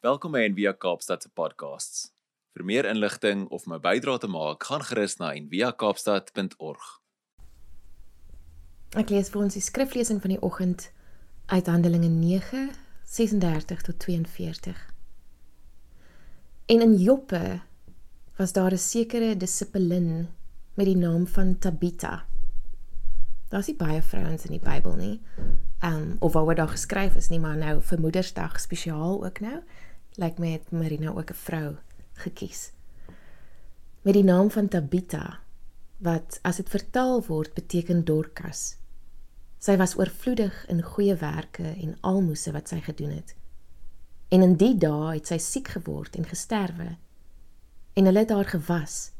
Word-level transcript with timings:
Welkom 0.00 0.32
by 0.32 0.40
Envia 0.48 0.70
Kaapstad 0.72 1.20
se 1.20 1.28
podcasts. 1.36 2.06
Vir 2.56 2.62
meer 2.64 2.86
inligting 2.88 3.42
of 3.52 3.66
my 3.68 3.76
bydrae 3.84 4.16
te 4.22 4.30
maak, 4.32 4.64
gaan 4.64 4.80
gerus 4.88 5.18
na 5.20 5.34
enviakaapstad.org. 5.36 6.86
Ek 8.96 9.12
lees 9.12 9.28
vir 9.28 9.42
ons 9.42 9.58
die 9.58 9.60
skriflesing 9.60 10.22
van 10.24 10.32
die 10.32 10.40
oggend 10.40 10.86
uit 11.52 11.68
Handelinge 11.68 12.08
9:36 12.08 13.84
tot 13.90 13.98
42. 14.06 14.80
En 16.72 16.80
in 16.80 16.96
Joppe 16.96 17.60
was 18.40 18.56
daar 18.56 18.72
'n 18.72 18.80
sekere 18.80 19.36
dissipelin 19.36 20.32
met 20.80 20.86
die 20.86 20.96
naam 20.96 21.26
van 21.26 21.58
Tabitha. 21.58 22.24
Daar's 23.50 23.66
nie 23.66 23.76
baie 23.76 24.02
vrouens 24.02 24.44
in 24.44 24.56
die 24.56 24.64
Bybel 24.64 24.96
nie. 24.96 25.20
Ehm 25.80 25.92
um, 25.92 26.16
of 26.20 26.32
wat 26.32 26.56
daar 26.56 26.68
geskryf 26.72 27.16
is 27.16 27.28
nie, 27.28 27.40
maar 27.40 27.56
nou 27.56 27.82
vir 27.82 28.00
Moedersdag 28.00 28.60
spesiaal 28.60 29.24
ook 29.24 29.40
nou 29.40 29.60
lyk 30.18 30.38
my 30.38 30.52
het 30.56 30.70
Marina 30.70 31.10
ook 31.10 31.30
'n 31.30 31.34
vrou 31.34 31.76
gekies. 32.12 32.72
Met 34.02 34.14
die 34.14 34.24
naam 34.24 34.50
van 34.50 34.68
Tabitha 34.68 35.40
wat 35.98 36.38
as 36.42 36.56
dit 36.56 36.68
vertaal 36.68 37.24
word 37.26 37.54
beteken 37.54 38.04
Dorcas. 38.04 38.76
Sy 39.58 39.76
was 39.76 39.96
oorvloedig 39.96 40.66
in 40.68 40.82
goeie 40.82 41.14
werke 41.14 41.74
en 41.76 41.98
almoses 42.00 42.52
wat 42.52 42.68
sy 42.68 42.80
gedoen 42.80 43.10
het. 43.10 43.34
En 44.28 44.42
in 44.42 44.56
die 44.56 44.76
dae 44.78 45.14
het 45.14 45.26
sy 45.26 45.38
siek 45.38 45.68
geword 45.68 46.16
en 46.16 46.24
gesterwe. 46.24 46.96
En 47.92 48.04
hulle 48.04 48.18
het 48.18 48.30
haar 48.30 48.48
gewas 48.48 49.12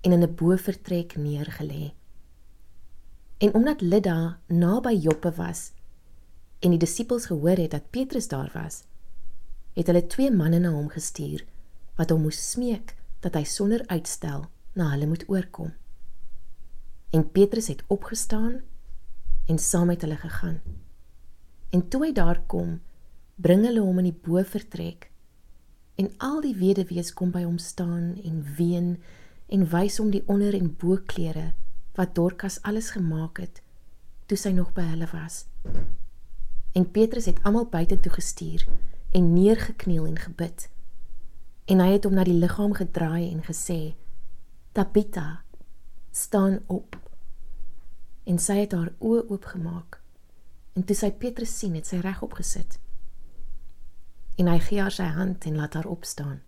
en 0.00 0.12
in 0.12 0.22
'n 0.22 0.34
bovertrek 0.34 1.16
neergelê. 1.16 1.92
En 3.38 3.54
omdat 3.54 3.80
Lydda 3.80 4.38
naby 4.46 4.94
Joppe 4.94 5.32
was 5.36 5.72
en 6.58 6.70
die 6.70 6.78
disippels 6.78 7.26
gehoor 7.26 7.56
het 7.56 7.70
dat 7.70 7.90
Petrus 7.90 8.28
daar 8.28 8.50
was, 8.54 8.84
het 9.76 9.90
hulle 9.90 10.06
twee 10.08 10.32
manne 10.32 10.58
na 10.62 10.72
hom 10.72 10.88
gestuur 10.92 11.44
wat 11.98 12.12
hom 12.12 12.24
moes 12.26 12.38
smeek 12.50 12.94
dat 13.24 13.36
hy 13.36 13.44
sonder 13.48 13.84
uitstel 13.92 14.46
na 14.76 14.90
hulle 14.92 15.08
moet 15.08 15.24
oorkom. 15.32 15.72
En 17.12 17.24
Petrus 17.32 17.68
het 17.72 17.84
opgestaan 17.92 18.60
en 19.46 19.58
saam 19.58 19.86
met 19.92 20.00
hulle 20.04 20.16
gegaan. 20.16 20.60
En 21.70 21.88
toe 21.88 22.06
hy 22.06 22.12
daar 22.16 22.40
kom, 22.48 22.80
bring 23.36 23.64
hulle 23.68 23.84
hom 23.84 24.00
in 24.00 24.10
die 24.10 24.20
bovertrek 24.26 25.10
en 26.00 26.10
al 26.24 26.42
die 26.44 26.56
weduwees 26.56 27.12
kom 27.16 27.30
by 27.32 27.44
hom 27.44 27.58
staan 27.60 28.16
en 28.24 28.42
ween 28.56 28.96
en 29.52 29.68
wys 29.72 30.00
hom 30.00 30.10
die 30.12 30.24
onder 30.32 30.56
en 30.56 30.72
boklere 30.80 31.52
wat 31.96 32.14
Dorcas 32.16 32.58
alles 32.68 32.90
gemaak 32.96 33.40
het 33.40 33.62
toe 34.26 34.36
sy 34.40 34.52
nog 34.52 34.72
by 34.76 34.84
hulle 34.90 35.08
was. 35.12 35.44
En 36.76 36.84
Petrus 36.90 37.28
het 37.30 37.40
almal 37.44 37.68
buitentoe 37.72 38.12
gestuur 38.12 38.66
en 39.16 39.32
neergekniel 39.32 40.06
en 40.06 40.18
gebid. 40.18 40.68
En 41.64 41.80
hy 41.80 41.92
het 41.94 42.04
hom 42.04 42.14
na 42.18 42.24
die 42.28 42.36
liggaam 42.36 42.74
gedraai 42.76 43.30
en 43.30 43.40
gesê: 43.46 43.94
"Tabitha, 44.72 45.40
staan 46.10 46.58
op." 46.66 46.98
En 48.24 48.38
sy 48.38 48.58
het 48.58 48.72
haar 48.72 48.92
oë 48.98 49.22
oopgemaak. 49.28 50.00
En 50.72 50.84
toe 50.84 50.96
sy 50.96 51.10
Petrus 51.12 51.58
sien, 51.58 51.74
het 51.74 51.86
sy 51.86 52.02
regop 52.04 52.36
gesit. 52.36 52.78
En 54.36 54.52
hy 54.52 54.58
gee 54.58 54.80
haar 54.80 54.92
sy 54.92 55.08
hand 55.16 55.44
en 55.44 55.56
laat 55.56 55.74
haar 55.74 55.88
opstaan. 55.88 56.42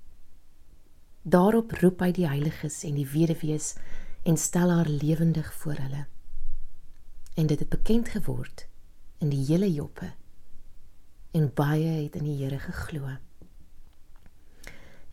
Daarop 1.23 1.73
roep 1.81 2.01
hy 2.01 2.13
die 2.13 2.29
heiliges 2.29 2.85
en 2.85 2.95
die 3.01 3.09
weduwees 3.09 3.77
en 4.23 4.37
stel 4.37 4.71
haar 4.71 4.89
lewendig 4.89 5.55
voor 5.55 5.81
hulle. 5.81 6.07
En 7.35 7.47
dit 7.47 7.59
het 7.59 7.69
bekend 7.69 8.09
geword 8.09 8.69
in 9.19 9.29
die 9.29 9.45
hele 9.47 9.73
Joppe 9.73 10.13
en 11.39 11.51
baie 11.55 12.05
het 12.05 12.17
in 12.19 12.27
die 12.29 12.37
Here 12.41 12.59
geglo. 12.59 13.17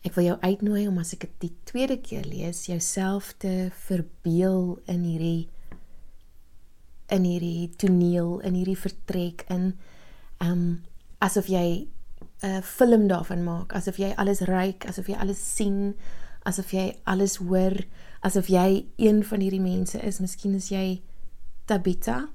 Ek 0.06 0.14
wil 0.14 0.28
jou 0.28 0.36
uitnooi 0.42 0.86
om 0.86 0.98
as 1.02 1.14
ek 1.16 1.26
dit 1.26 1.36
die 1.48 1.52
tweede 1.66 1.96
keer 1.98 2.26
lees, 2.28 2.66
jouself 2.68 3.32
te 3.42 3.70
verbeel 3.86 4.76
in 4.90 5.02
hierdie 5.06 5.48
in 7.10 7.22
hierdie 7.22 7.70
toneel, 7.78 8.40
in 8.42 8.56
hierdie 8.58 8.78
vertrek 8.78 9.44
in 9.50 9.72
um 10.42 10.82
asof 11.22 11.48
jy 11.50 11.86
'n 12.42 12.62
film 12.62 13.08
daarvan 13.08 13.44
maak, 13.44 13.72
asof 13.74 13.98
jy 13.98 14.12
alles 14.16 14.40
ryk, 14.40 14.86
asof 14.86 15.08
jy 15.08 15.14
alles 15.14 15.40
sien, 15.54 15.94
asof 16.44 16.70
jy 16.72 16.96
alles 17.04 17.36
hoor, 17.36 17.74
asof 18.20 18.48
jy 18.48 18.86
een 18.96 19.24
van 19.24 19.40
hierdie 19.40 19.60
mense 19.60 19.98
is. 19.98 20.20
Miskien 20.20 20.54
is 20.54 20.68
jy 20.68 21.02
Tabitha 21.66 22.28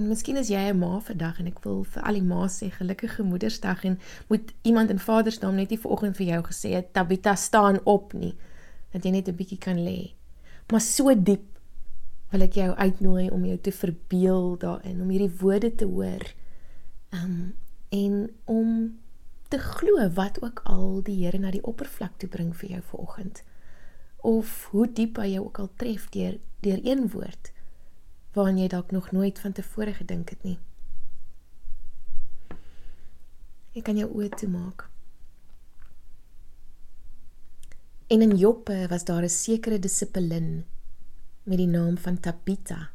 En 0.00 0.06
miskien 0.08 0.38
is 0.40 0.48
jy 0.48 0.60
'n 0.70 0.78
ma 0.80 0.98
vandag 0.98 1.38
en 1.40 1.46
ek 1.46 1.58
wil 1.64 1.82
vir 1.84 2.02
al 2.08 2.16
die 2.16 2.24
ma's 2.24 2.54
sê 2.58 2.70
gelukkige 2.72 3.22
Moedersdag 3.22 3.84
en 3.84 3.98
moet 4.28 4.52
iemand 4.62 4.90
in 4.90 4.98
Vadersnaam 4.98 5.54
net 5.54 5.70
nie 5.70 5.78
vanoggend 5.78 6.16
vir 6.16 6.26
jou 6.26 6.42
gesê 6.46 6.70
het 6.72 6.92
Tabita 6.92 7.34
staan 7.34 7.80
op 7.84 8.12
nie 8.12 8.34
dat 8.92 9.04
jy 9.04 9.10
net 9.10 9.28
'n 9.28 9.36
bietjie 9.36 9.58
kan 9.58 9.76
lê. 9.76 10.14
Maar 10.70 10.80
so 10.80 11.14
diep 11.14 11.44
wil 12.30 12.40
ek 12.40 12.54
jou 12.54 12.74
uitnooi 12.74 13.28
om 13.30 13.44
jou 13.44 13.58
te 13.58 13.72
verbeel 13.72 14.58
daarin, 14.58 15.02
om 15.02 15.08
hierdie 15.08 15.38
woorde 15.40 15.74
te 15.74 15.84
hoor. 15.84 16.24
Um 17.12 17.54
en 17.90 18.30
om 18.44 18.98
te 19.48 19.58
glo 19.58 20.08
wat 20.08 20.42
ook 20.42 20.60
al 20.64 21.02
die 21.02 21.24
Here 21.24 21.38
na 21.38 21.50
die 21.50 21.64
oppervlak 21.64 22.18
toe 22.18 22.28
bring 22.28 22.56
vir 22.56 22.70
jou 22.70 22.82
vanoggend. 22.82 23.42
Of 24.16 24.68
hoe 24.70 24.92
diep 24.92 25.16
hy 25.16 25.32
jou 25.32 25.44
ook 25.44 25.58
al 25.58 25.70
tref 25.76 26.08
deur 26.08 26.38
deur 26.60 26.80
een 26.84 27.10
woord 27.10 27.52
waaraan 28.34 28.58
jy 28.58 28.68
dalk 28.68 28.90
nog 28.90 29.10
nooit 29.12 29.38
van 29.38 29.52
tevore 29.52 29.94
gedink 29.94 30.30
het 30.30 30.42
nie. 30.46 30.58
Ek 33.74 33.84
kan 33.86 33.98
jou 33.98 34.08
oë 34.10 34.28
toemaak. 34.36 34.88
En 38.10 38.22
in 38.22 38.36
Joppe 38.36 38.86
was 38.90 39.04
daar 39.04 39.22
'n 39.22 39.28
sekere 39.28 39.78
dissipelin 39.78 40.64
met 41.42 41.58
die 41.58 41.66
naam 41.66 41.98
van 41.98 42.20
Tabitha 42.20 42.90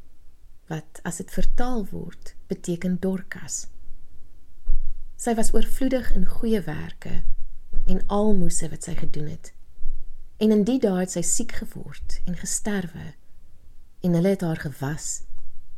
wat 0.68 1.00
as 1.04 1.18
dit 1.18 1.32
vertaal 1.32 1.86
word 1.86 2.36
beteken 2.48 3.00
Dorcas. 3.00 3.68
Sy 5.16 5.34
was 5.36 5.54
oorvloedig 5.54 6.12
in 6.16 6.26
goeie 6.26 6.62
werke 6.62 7.24
en 7.88 8.04
almoses 8.08 8.70
wat 8.70 8.84
sy 8.84 8.96
gedoen 8.96 9.28
het. 9.28 9.54
En 10.38 10.52
in 10.52 10.64
die 10.64 10.80
dae 10.80 11.00
het 11.00 11.12
sy 11.12 11.22
siek 11.22 11.52
geword 11.52 12.20
en 12.26 12.36
gesterwe 12.36 13.14
en 14.06 14.14
hulle 14.14 14.36
het 14.36 14.44
haar 14.46 14.60
gewas 14.62 15.24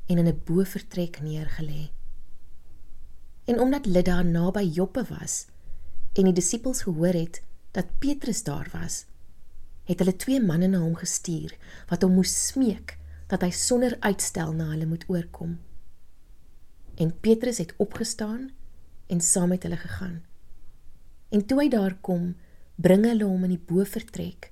en 0.06 0.18
in 0.18 0.28
'n 0.28 0.42
bovertrek 0.46 1.20
neergelê. 1.20 1.92
En 3.46 3.60
omdat 3.60 3.86
Lydda 3.86 4.22
naby 4.22 4.64
Joppe 4.78 5.04
was 5.10 5.46
en 6.14 6.24
die 6.24 6.34
disippels 6.34 6.82
gehoor 6.82 7.14
het 7.14 7.42
dat 7.72 7.98
Petrus 8.00 8.44
daar 8.44 8.70
was, 8.72 9.06
het 9.84 10.00
hulle 10.00 10.16
twee 10.16 10.42
manne 10.44 10.68
na 10.68 10.80
hom 10.80 10.96
gestuur 10.96 11.58
wat 11.90 12.02
hom 12.02 12.14
moes 12.14 12.48
smeek 12.48 12.98
dat 13.28 13.42
hy 13.42 13.52
sonder 13.52 13.98
uitstel 14.00 14.52
na 14.54 14.70
hulle 14.70 14.86
moet 14.86 15.06
oorkom. 15.08 15.60
En 16.96 17.20
Petrus 17.20 17.58
het 17.58 17.74
opgestaan 17.78 18.52
en 19.08 19.22
saam 19.22 19.50
met 19.50 19.64
hulle 19.64 19.78
gegaan. 19.78 20.24
En 21.30 21.46
toe 21.46 21.62
hy 21.62 21.70
daar 21.70 21.96
kom, 22.02 22.36
bring 22.76 23.06
hulle 23.06 23.24
hom 23.24 23.44
in 23.44 23.50
die 23.50 23.66
bovertrek 23.68 24.52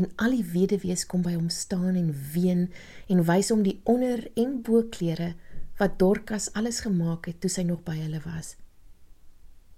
en 0.00 0.08
al 0.16 0.32
die 0.38 0.46
weduwees 0.54 1.04
kom 1.08 1.20
by 1.26 1.34
hom 1.36 1.50
staan 1.52 1.98
en 1.98 2.08
ween 2.32 2.68
en 3.12 3.24
wys 3.28 3.50
hom 3.52 3.64
die 3.66 3.76
onder 3.90 4.22
en 4.40 4.60
bo 4.64 4.86
klere 4.96 5.34
wat 5.80 5.98
Dorcas 6.00 6.48
alles 6.56 6.80
gemaak 6.84 7.28
het 7.28 7.40
toe 7.42 7.50
sy 7.52 7.64
nog 7.68 7.82
by 7.84 7.98
hulle 7.98 8.20
was. 8.24 8.54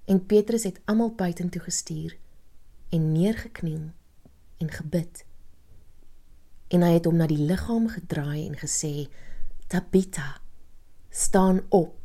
En 0.06 0.22
Petrus 0.26 0.66
het 0.68 0.78
almal 0.90 1.14
buitentoe 1.18 1.62
gestuur 1.62 2.14
en 2.94 3.10
neergekniel 3.14 3.90
en 4.62 4.70
gebid. 4.70 5.24
En 6.70 6.86
hy 6.86 6.94
het 6.96 7.06
hom 7.06 7.18
na 7.18 7.26
die 7.30 7.42
liggaam 7.42 7.88
gedraai 7.90 8.46
en 8.46 8.56
gesê: 8.58 9.08
"Tabitha, 9.66 10.40
staan 11.10 11.62
op." 11.68 11.98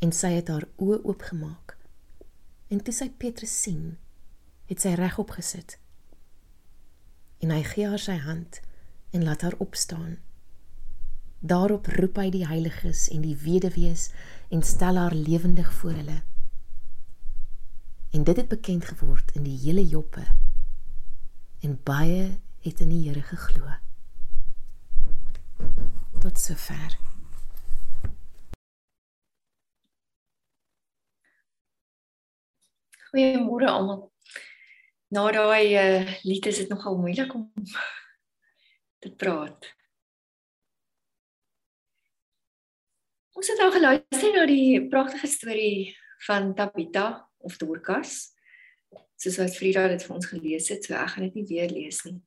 En 0.00 0.12
sy 0.12 0.36
het 0.38 0.48
haar 0.48 0.68
oë 0.76 1.02
oopgemaak. 1.04 1.76
En 2.68 2.80
toe 2.80 2.94
sy 2.94 3.10
Petrus 3.10 3.62
sien, 3.62 3.98
het 4.66 4.80
sy 4.80 4.94
regop 4.96 5.32
gesit 5.36 5.80
en 7.40 7.52
hy 7.54 7.62
gee 7.64 7.88
haar 7.88 8.02
sy 8.02 8.16
hand 8.20 8.60
en 9.10 9.24
laat 9.24 9.42
haar 9.42 9.56
opstaan. 9.58 10.18
Daarop 11.40 11.86
roep 11.96 12.18
hy 12.20 12.28
die 12.34 12.46
heiliges 12.46 13.06
en 13.08 13.24
die 13.24 13.36
weduwees 13.40 14.10
en 14.52 14.62
stel 14.62 15.00
haar 15.00 15.16
lewendig 15.16 15.72
voor 15.72 15.96
hulle. 15.96 16.20
En 18.10 18.24
dit 18.24 18.36
het 18.36 18.48
bekend 18.48 18.84
geword 18.84 19.32
in 19.38 19.46
die 19.48 19.56
hele 19.62 19.86
Joppe 19.86 20.26
en 21.64 21.78
baie 21.84 22.40
het 22.60 22.80
in 22.80 22.92
die 22.92 23.06
Here 23.08 23.22
geglo. 23.22 23.72
Tot 26.20 26.40
sover. 26.40 26.98
Goeiemôre 33.10 33.66
almal 33.66 34.10
na 35.10 35.26
daai 35.34 35.74
uh, 35.74 36.06
lied 36.22 36.46
is 36.46 36.62
dit 36.62 36.70
nogal 36.70 36.98
moeilik 36.98 37.34
om 37.34 37.48
te 39.02 39.10
praat. 39.10 39.70
Ons 43.34 43.50
het 43.50 43.58
nou 43.62 43.70
geluister 43.74 44.34
na 44.36 44.44
die 44.46 44.82
pragtige 44.92 45.30
storie 45.30 45.94
van 46.26 46.52
Tabita 46.54 47.06
of 47.40 47.56
Dorcas. 47.58 48.34
Soos 49.20 49.38
wat 49.40 49.54
Frida 49.56 49.86
dit 49.90 50.02
vir 50.04 50.14
ons 50.14 50.28
gelees 50.30 50.68
het, 50.70 50.84
so 50.84 50.94
ek 50.94 51.14
gaan 51.14 51.26
dit 51.26 51.40
nie 51.40 51.46
weer 51.48 51.72
lees 51.72 52.02
nie. 52.06 52.18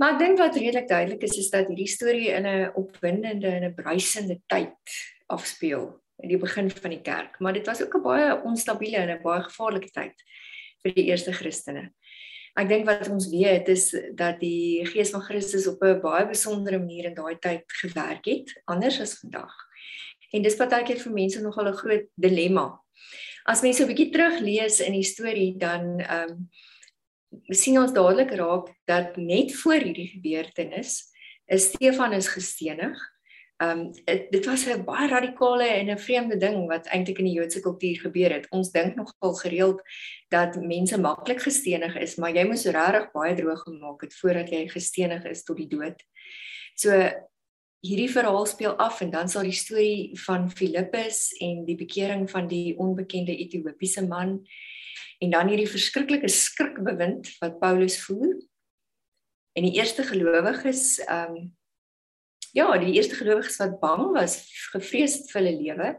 Maar 0.00 0.14
ek 0.14 0.22
dink 0.22 0.40
wat 0.40 0.56
redelik 0.56 0.88
duidelik 0.88 1.26
is 1.26 1.36
is 1.42 1.50
dat 1.52 1.68
hierdie 1.68 1.90
storie 1.90 2.30
in 2.32 2.46
'n 2.46 2.72
opwindende 2.78 3.50
en 3.50 3.66
'n 3.68 3.74
bruisende 3.74 4.40
tyd 4.48 4.96
afspeel 5.28 5.90
in 6.22 6.28
die 6.28 6.38
begin 6.38 6.70
van 6.70 6.90
die 6.90 7.02
kerk, 7.02 7.38
maar 7.40 7.52
dit 7.52 7.66
was 7.66 7.82
ook 7.82 7.94
'n 7.96 8.02
baie 8.02 8.42
onstabiele 8.42 8.96
en 8.96 9.10
'n 9.18 9.22
baie 9.22 9.42
gevaarlike 9.42 9.90
tyd 9.90 10.16
vir 10.82 10.94
die 10.96 11.08
eerste 11.10 11.32
Christene. 11.32 11.90
Ek 12.58 12.68
dink 12.68 12.84
wat 12.84 13.08
ons 13.08 13.30
weet 13.32 13.70
is 13.72 13.86
dat 14.18 14.42
die 14.42 14.84
Gees 14.90 15.12
van 15.14 15.24
Christus 15.24 15.66
op 15.70 15.82
'n 15.82 16.00
baie 16.02 16.26
besondere 16.28 16.78
manier 16.78 17.06
in 17.06 17.14
daai 17.14 17.38
tyd 17.40 17.64
gewerk 17.80 18.26
het, 18.26 18.52
anders 18.66 19.00
as 19.00 19.18
vandag. 19.20 19.52
En 20.32 20.42
dis 20.42 20.56
partykeer 20.56 21.00
vir 21.00 21.12
mense 21.12 21.40
nogal 21.40 21.68
'n 21.68 21.80
groot 21.80 22.06
dilemma. 22.16 22.80
As 23.46 23.62
mense 23.62 23.82
'n 23.82 23.88
bietjie 23.88 24.12
teruglees 24.12 24.80
in 24.80 24.92
die 24.92 25.04
storie 25.04 25.56
dan 25.56 26.00
ehm 26.00 26.30
um, 26.30 26.50
sien 27.48 27.78
ons 27.78 27.92
dadelik 27.92 28.30
raak 28.36 28.68
dat 28.84 29.16
net 29.16 29.54
voor 29.54 29.80
hierdie 29.80 30.08
gebeurtenis 30.08 31.12
is 31.46 31.72
Stefanus 31.72 32.28
gestenig 32.28 33.11
Ehm 33.62 33.80
um, 33.80 33.92
dit 34.30 34.44
was 34.46 34.66
'n 34.66 34.84
baie 34.84 35.08
radikale 35.08 35.64
en 35.64 35.90
'n 35.90 35.98
vreemde 35.98 36.36
ding 36.36 36.66
wat 36.66 36.86
eintlik 36.86 37.18
in 37.18 37.24
die 37.24 37.34
Joodse 37.34 37.60
kultuur 37.60 37.96
gebeur 38.00 38.32
het. 38.32 38.46
Ons 38.50 38.70
dink 38.70 38.94
nogal 38.94 39.34
gereeld 39.34 39.82
dat 40.28 40.56
mense 40.56 41.00
maklik 41.00 41.40
gestenig 41.40 41.96
is, 41.96 42.16
maar 42.16 42.34
jy 42.34 42.44
moes 42.44 42.64
regtig 42.64 43.12
baie 43.12 43.34
droog 43.34 43.62
gemaak 43.62 44.00
het 44.00 44.14
voordat 44.14 44.48
jy 44.50 44.68
gestenig 44.68 45.24
is 45.24 45.44
tot 45.44 45.56
die 45.56 45.68
dood. 45.68 46.02
So 46.74 46.90
hierdie 47.80 48.10
verhaal 48.10 48.46
speel 48.46 48.74
af 48.78 49.00
en 49.00 49.10
dan 49.10 49.28
sal 49.28 49.42
die 49.42 49.52
storie 49.52 50.18
van 50.18 50.50
Filippus 50.50 51.32
en 51.40 51.64
die 51.64 51.76
bekering 51.76 52.30
van 52.30 52.48
die 52.48 52.78
onbekende 52.78 53.36
Ethiopiese 53.36 54.06
man 54.06 54.46
en 55.18 55.30
dan 55.30 55.48
hierdie 55.48 55.70
verskriklike 55.70 56.28
skrikbewind 56.28 57.38
wat 57.38 57.58
Paulus 57.58 58.02
voer. 58.04 58.34
En 59.52 59.62
die 59.62 59.74
eerste 59.78 60.02
gelowiges 60.02 60.98
ehm 60.98 61.36
um, 61.36 61.60
ja, 62.52 62.78
die 62.78 62.94
eerste 62.94 63.16
gelowiges 63.16 63.58
wat 63.60 63.80
bang 63.80 64.10
was, 64.16 64.42
gevrees 64.72 65.18
het 65.20 65.30
vir 65.32 65.40
hulle 65.40 65.56
lewe. 65.56 65.90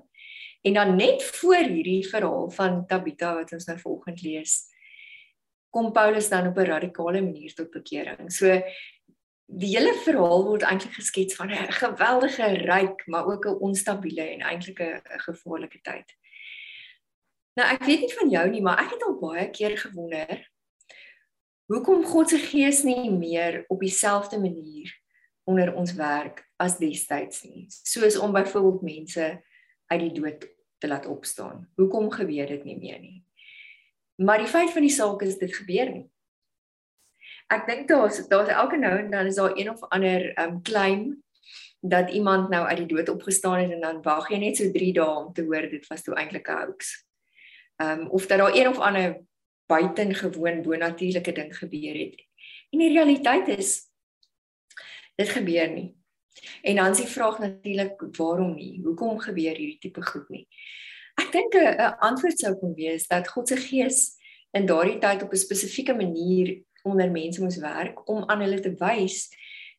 En 0.63 0.77
dan 0.77 0.95
net 0.95 1.23
voor 1.23 1.65
hierdie 1.65 2.03
verhaal 2.07 2.49
van 2.55 2.85
Tabitha 2.87 3.33
wat 3.41 3.51
ons 3.51 3.67
nou 3.67 3.77
vanoggend 3.79 4.21
lees, 4.23 4.55
kom 5.73 5.91
Paulus 5.91 6.29
dan 6.29 6.47
op 6.47 6.57
'n 6.57 6.69
radikale 6.69 7.21
manier 7.21 7.53
tot 7.53 7.71
bekering. 7.71 8.31
So 8.31 8.61
die 9.45 9.77
hele 9.77 9.93
verhaal 10.05 10.45
word 10.45 10.61
eintlik 10.61 10.93
geskets 10.93 11.35
van 11.35 11.51
'n 11.51 11.71
geweldige 11.71 12.47
ryk, 12.63 13.07
maar 13.07 13.25
ook 13.25 13.45
'n 13.45 13.59
onstabiele 13.59 14.21
en 14.21 14.41
eintlik 14.41 14.79
'n 14.79 15.01
gevaarlike 15.03 15.81
tyd. 15.81 16.15
Nou 17.55 17.67
ek 17.73 17.83
weet 17.83 17.99
nie 17.99 18.13
van 18.13 18.29
jou 18.29 18.49
nie, 18.49 18.61
maar 18.61 18.79
ek 18.79 18.91
het 18.91 19.03
al 19.03 19.19
baie 19.19 19.49
keer 19.49 19.77
gewonder 19.77 20.51
hoekom 21.65 22.05
God 22.05 22.29
se 22.29 22.37
gees 22.37 22.83
nie 22.83 23.11
meer 23.11 23.65
op 23.67 23.79
dieselfde 23.79 24.39
manier 24.39 25.02
onder 25.43 25.73
ons 25.75 25.93
werk 25.93 26.43
as 26.57 26.77
destyds 26.77 27.43
nie. 27.43 27.65
Soos 27.69 28.17
om 28.17 28.31
byvoorbeeld 28.31 28.81
mense 28.81 29.27
uit 29.91 29.99
die 29.99 30.13
dood 30.21 30.47
te 30.79 30.87
laat 30.87 31.05
opstaan. 31.05 31.67
Hoekom 31.75 32.11
gebeur 32.11 32.47
dit 32.47 32.63
nie 32.63 32.77
meer 32.79 32.99
nie? 32.99 33.19
Maar 34.15 34.43
die 34.43 34.51
feit 34.51 34.71
van 34.71 34.85
die 34.85 34.93
saak 34.93 35.21
is 35.25 35.37
dit 35.41 35.55
gebeur 35.55 35.91
nie. 35.91 36.07
Ek 37.51 37.67
dink 37.67 37.87
daar's 37.89 38.21
daar's 38.31 38.51
elke 38.53 38.77
nou 38.79 38.93
en 38.97 39.11
dan 39.11 39.29
is 39.29 39.39
daar 39.39 39.57
een 39.57 39.69
of 39.69 39.83
ander 39.89 40.31
um 40.39 40.61
claim 40.63 41.23
dat 41.83 42.09
iemand 42.09 42.49
nou 42.49 42.65
uit 42.65 42.77
die 42.77 42.91
dood 42.95 43.09
opgestaan 43.09 43.59
het 43.59 43.71
en 43.71 43.81
dan 43.81 44.01
wag 44.01 44.29
jy 44.31 44.39
net 44.39 44.57
so 44.57 44.71
3 44.71 44.93
dae 44.95 45.15
om 45.19 45.33
te 45.35 45.43
hoor 45.43 45.67
dit 45.69 45.87
was 45.91 46.03
toe 46.03 46.15
eintlik 46.15 46.47
'n 46.47 46.59
hoax. 46.61 46.93
Um 47.83 48.07
of 48.09 48.27
dat 48.27 48.39
daar 48.39 48.55
een 48.55 48.67
of 48.67 48.79
ander 48.79 49.19
buitengewoon 49.65 50.61
bonatuurlike 50.61 51.31
ding 51.31 51.57
gebeur 51.57 51.95
het. 51.95 52.15
En 52.71 52.79
die 52.79 52.93
realiteit 52.93 53.47
is 53.47 53.92
dit 55.23 55.33
gebeur 55.33 55.71
nie. 55.71 55.89
En 56.61 56.79
dan 56.81 56.91
is 56.91 57.03
die 57.03 57.09
vraag 57.09 57.39
natuurlik 57.39 58.01
waarom 58.17 58.55
nie? 58.57 58.81
Hoekom 58.83 59.19
gebeur 59.21 59.55
hierdie 59.55 59.79
tipe 59.79 60.03
goed 60.05 60.29
nie? 60.33 60.47
Ek 61.21 61.31
dink 61.31 61.53
'n 61.55 61.97
antwoord 62.01 62.39
sou 62.39 62.55
kon 62.57 62.73
wees 62.73 63.07
dat 63.07 63.29
God 63.29 63.47
se 63.47 63.57
gees 63.57 64.17
in 64.51 64.65
daardie 64.65 64.99
tyd 64.99 65.23
op 65.23 65.31
'n 65.31 65.45
spesifieke 65.45 65.93
manier 65.93 66.63
onder 66.83 67.11
mense 67.11 67.41
moes 67.41 67.57
werk 67.57 68.09
om 68.09 68.23
aan 68.29 68.41
hulle 68.41 68.59
te 68.59 68.73
wys 68.79 69.29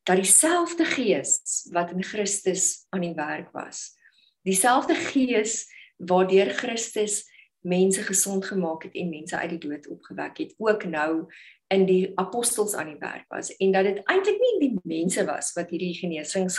dat 0.05 0.17
dieselfde 0.17 0.85
gees 0.85 1.69
wat 1.73 1.91
in 1.91 2.03
Christus 2.05 2.87
aan 2.91 3.01
die 3.01 3.15
werk 3.15 3.53
was, 3.53 3.97
dieselfde 4.43 4.95
gees 4.95 5.67
waardeur 5.97 6.51
Christus 6.51 7.25
mense 7.65 8.03
gesond 8.03 8.45
gemaak 8.45 8.83
het 8.83 8.95
en 8.95 9.09
mense 9.09 9.37
uit 9.37 9.51
die 9.51 9.69
dood 9.69 9.89
opgewek 9.89 10.39
het, 10.39 10.55
ook 10.59 10.85
nou 10.85 11.33
in 11.75 11.85
die 11.89 12.13
apostels 12.21 12.75
aan 12.79 12.93
die 12.93 13.01
werk 13.01 13.27
was 13.33 13.51
en 13.59 13.75
dat 13.75 13.89
dit 13.89 14.01
eintlik 14.11 14.41
nie 14.41 14.55
die 14.63 14.73
mense 14.83 15.25
was 15.29 15.53
wat 15.59 15.71
hierdie 15.75 15.95
genesings 15.99 16.59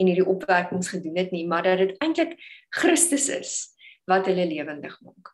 en 0.00 0.08
hierdie 0.10 0.26
opwekkings 0.26 0.92
gedoen 0.94 1.20
het 1.20 1.34
nie, 1.34 1.44
maar 1.48 1.66
dat 1.66 1.82
dit 1.82 1.94
eintlik 2.02 2.34
Christus 2.74 3.28
is 3.32 3.52
wat 4.10 4.26
hulle 4.30 4.46
lewendig 4.48 4.98
maak. 5.04 5.30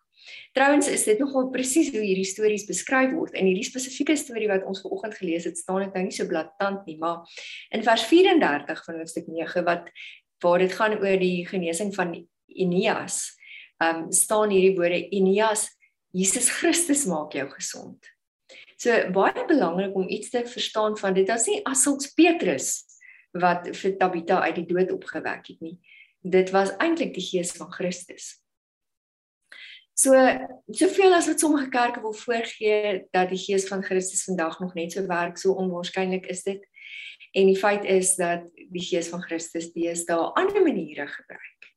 Trouwens 0.56 0.88
is 0.92 1.04
dit 1.08 1.20
nogal 1.22 1.48
presies 1.54 1.88
hoe 1.94 2.02
hierdie 2.02 2.26
stories 2.26 2.66
beskryf 2.68 3.14
word 3.14 3.36
en 3.38 3.48
hierdie 3.48 3.66
spesifieke 3.66 4.16
storie 4.18 4.50
wat 4.50 4.66
ons 4.68 4.82
vanoggend 4.84 5.16
gelees 5.20 5.46
het, 5.48 5.60
staan 5.60 5.84
dit 5.84 5.96
nou 5.96 6.04
nie 6.08 6.16
so 6.16 6.28
blaatant 6.28 6.84
nie, 6.88 6.98
maar 7.00 7.24
in 7.74 7.84
vers 7.86 8.04
34 8.10 8.84
van 8.84 9.00
hoofstuk 9.00 9.28
9 9.32 9.64
wat 9.68 9.92
waar 10.44 10.62
dit 10.62 10.74
gaan 10.74 10.94
oor 11.00 11.18
die 11.18 11.46
genesing 11.48 11.90
van 11.96 12.14
Enias, 12.46 13.34
ehm 13.82 14.04
um, 14.04 14.12
staan 14.14 14.52
hierdie 14.54 14.76
woorde 14.76 15.00
Enias 15.14 15.68
Jesus 16.16 16.48
Christus 16.48 17.04
maak 17.06 17.34
jou 17.36 17.46
gesond. 17.52 18.08
So 18.78 18.94
baie 19.10 19.42
belangrik 19.48 19.94
om 19.98 20.08
iets 20.08 20.30
te 20.30 20.44
verstaan 20.46 20.94
van 20.98 21.16
dit 21.16 21.30
as 21.34 21.48
nie 21.50 21.58
asels 21.66 22.12
Petrus 22.14 22.84
wat 23.34 23.66
vir 23.74 23.96
Tabitha 23.98 24.42
uit 24.46 24.60
die 24.60 24.68
dood 24.68 24.92
opgewek 24.94 25.50
het 25.50 25.64
nie. 25.64 25.78
Dit 26.22 26.52
was 26.54 26.70
eintlik 26.78 27.10
die 27.16 27.24
gees 27.24 27.50
van 27.58 27.72
Christus. 27.74 28.36
So 29.98 30.14
soveel 30.70 31.16
as 31.16 31.26
wat 31.26 31.42
sommige 31.42 31.72
kerke 31.74 32.00
wil 32.04 32.14
voorgee 32.14 33.08
dat 33.10 33.32
die 33.32 33.40
gees 33.40 33.66
van 33.66 33.82
Christus 33.82 34.22
vandag 34.28 34.60
nog 34.62 34.76
net 34.78 34.94
so 34.94 35.02
werk, 35.10 35.38
so 35.38 35.58
onwaarskynlik 35.58 36.28
is 36.30 36.44
dit. 36.46 36.62
En 37.34 37.50
die 37.50 37.58
feit 37.58 37.84
is 37.84 38.14
dat 38.16 38.46
die 38.70 38.84
gees 38.84 39.10
van 39.10 39.24
Christus 39.26 39.72
deesdae 39.74 40.30
ander 40.38 40.62
maniere 40.62 41.08
gebruik. 41.10 41.72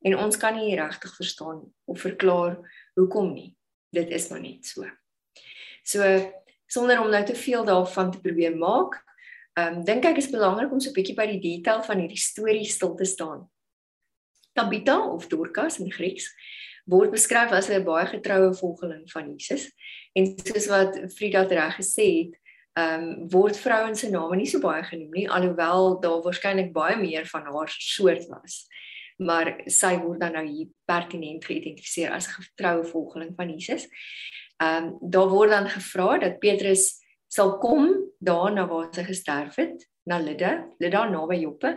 En 0.00 0.16
ons 0.16 0.40
kan 0.40 0.56
nie 0.56 0.72
regtig 0.80 1.12
verstaan 1.20 1.60
of 1.84 2.00
verklaar 2.00 2.56
hoekom 2.96 3.34
nie. 3.36 3.52
Dit 3.92 4.08
is 4.08 4.30
maar 4.32 4.40
net 4.40 4.64
so. 4.64 4.88
So 5.82 6.32
sonder 6.66 7.00
om 7.00 7.10
nou 7.10 7.24
te 7.24 7.34
veel 7.34 7.64
daarvan 7.64 8.10
te 8.10 8.20
probeer 8.20 8.56
maak, 8.56 9.00
ehm 9.58 9.80
um, 9.80 9.84
dink 9.84 10.04
ek 10.04 10.20
is 10.22 10.30
belangrik 10.30 10.72
om 10.72 10.80
so 10.80 10.90
'n 10.90 10.94
bietjie 10.94 11.16
by 11.16 11.26
die 11.26 11.40
detail 11.40 11.82
van 11.82 11.98
hierdie 11.98 12.20
storie 12.20 12.64
stil 12.64 12.94
te 12.94 13.04
staan. 13.04 13.48
Tabitha 14.54 14.98
of 14.98 15.26
Dorcas 15.28 15.78
in 15.78 15.90
Grieks 15.90 16.30
word 16.86 17.10
beskryf 17.10 17.52
as 17.52 17.68
'n 17.70 17.84
baie 17.84 18.06
getroue 18.06 18.54
volgeling 18.54 19.10
van 19.10 19.30
Jesus 19.30 19.70
en 20.14 20.34
soos 20.38 20.66
wat 20.66 20.98
Frida 21.14 21.42
reg 21.42 21.76
gesê 21.76 22.06
het, 22.18 22.34
ehm 22.78 23.02
um, 23.02 23.28
word 23.28 23.56
vrouens 23.56 24.00
se 24.00 24.10
name 24.10 24.36
nie 24.36 24.46
so 24.46 24.60
baie 24.60 24.82
genoem 24.82 25.10
nie 25.10 25.28
alhoewel 25.28 26.00
daar 26.00 26.22
waarskynlik 26.22 26.72
baie 26.72 26.96
meer 26.96 27.26
van 27.26 27.42
haar 27.42 27.68
soort 27.78 28.26
was. 28.28 28.66
Maar 29.18 29.60
sy 29.66 29.98
word 29.98 30.20
dan 30.20 30.32
nou 30.32 30.46
hier 30.46 30.68
pertinent 30.84 31.44
geïdentifiseer 31.44 32.10
as 32.10 32.28
'n 32.28 32.42
getroue 32.42 32.84
volgeling 32.84 33.34
van 33.36 33.50
Jesus. 33.50 33.88
Ehm 34.60 34.84
um, 34.84 34.96
daar 35.00 35.28
word 35.28 35.50
dan 35.50 35.68
gevra 35.68 36.18
dat 36.18 36.38
Petrus 36.38 37.00
sal 37.32 37.58
kom 37.58 37.86
daarna 38.18 38.66
waar 38.68 38.90
hy 38.92 39.04
gesterf 39.06 39.56
het, 39.56 39.86
na 40.04 40.18
Lydda, 40.20 40.66
Lydda 40.78 41.06
naby 41.08 41.38
Joppe. 41.40 41.70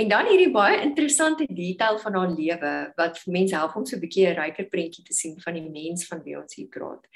En 0.00 0.08
dan 0.08 0.26
hierdie 0.26 0.50
baie 0.50 0.80
interessante 0.82 1.46
detail 1.46 1.98
van 2.02 2.14
haar 2.18 2.32
lewe 2.32 2.72
wat 2.96 3.20
mense 3.26 3.54
help 3.54 3.76
om 3.76 3.86
so 3.86 3.96
'n 3.96 4.00
bietjie 4.00 4.26
'n 4.26 4.38
ryker 4.40 4.66
prentjie 4.66 5.04
te 5.04 5.14
sien 5.14 5.40
van 5.40 5.54
die 5.54 5.68
mens 5.68 6.06
van 6.06 6.22
wie 6.22 6.38
ons 6.38 6.54
hier 6.54 6.68
praat. 6.68 7.06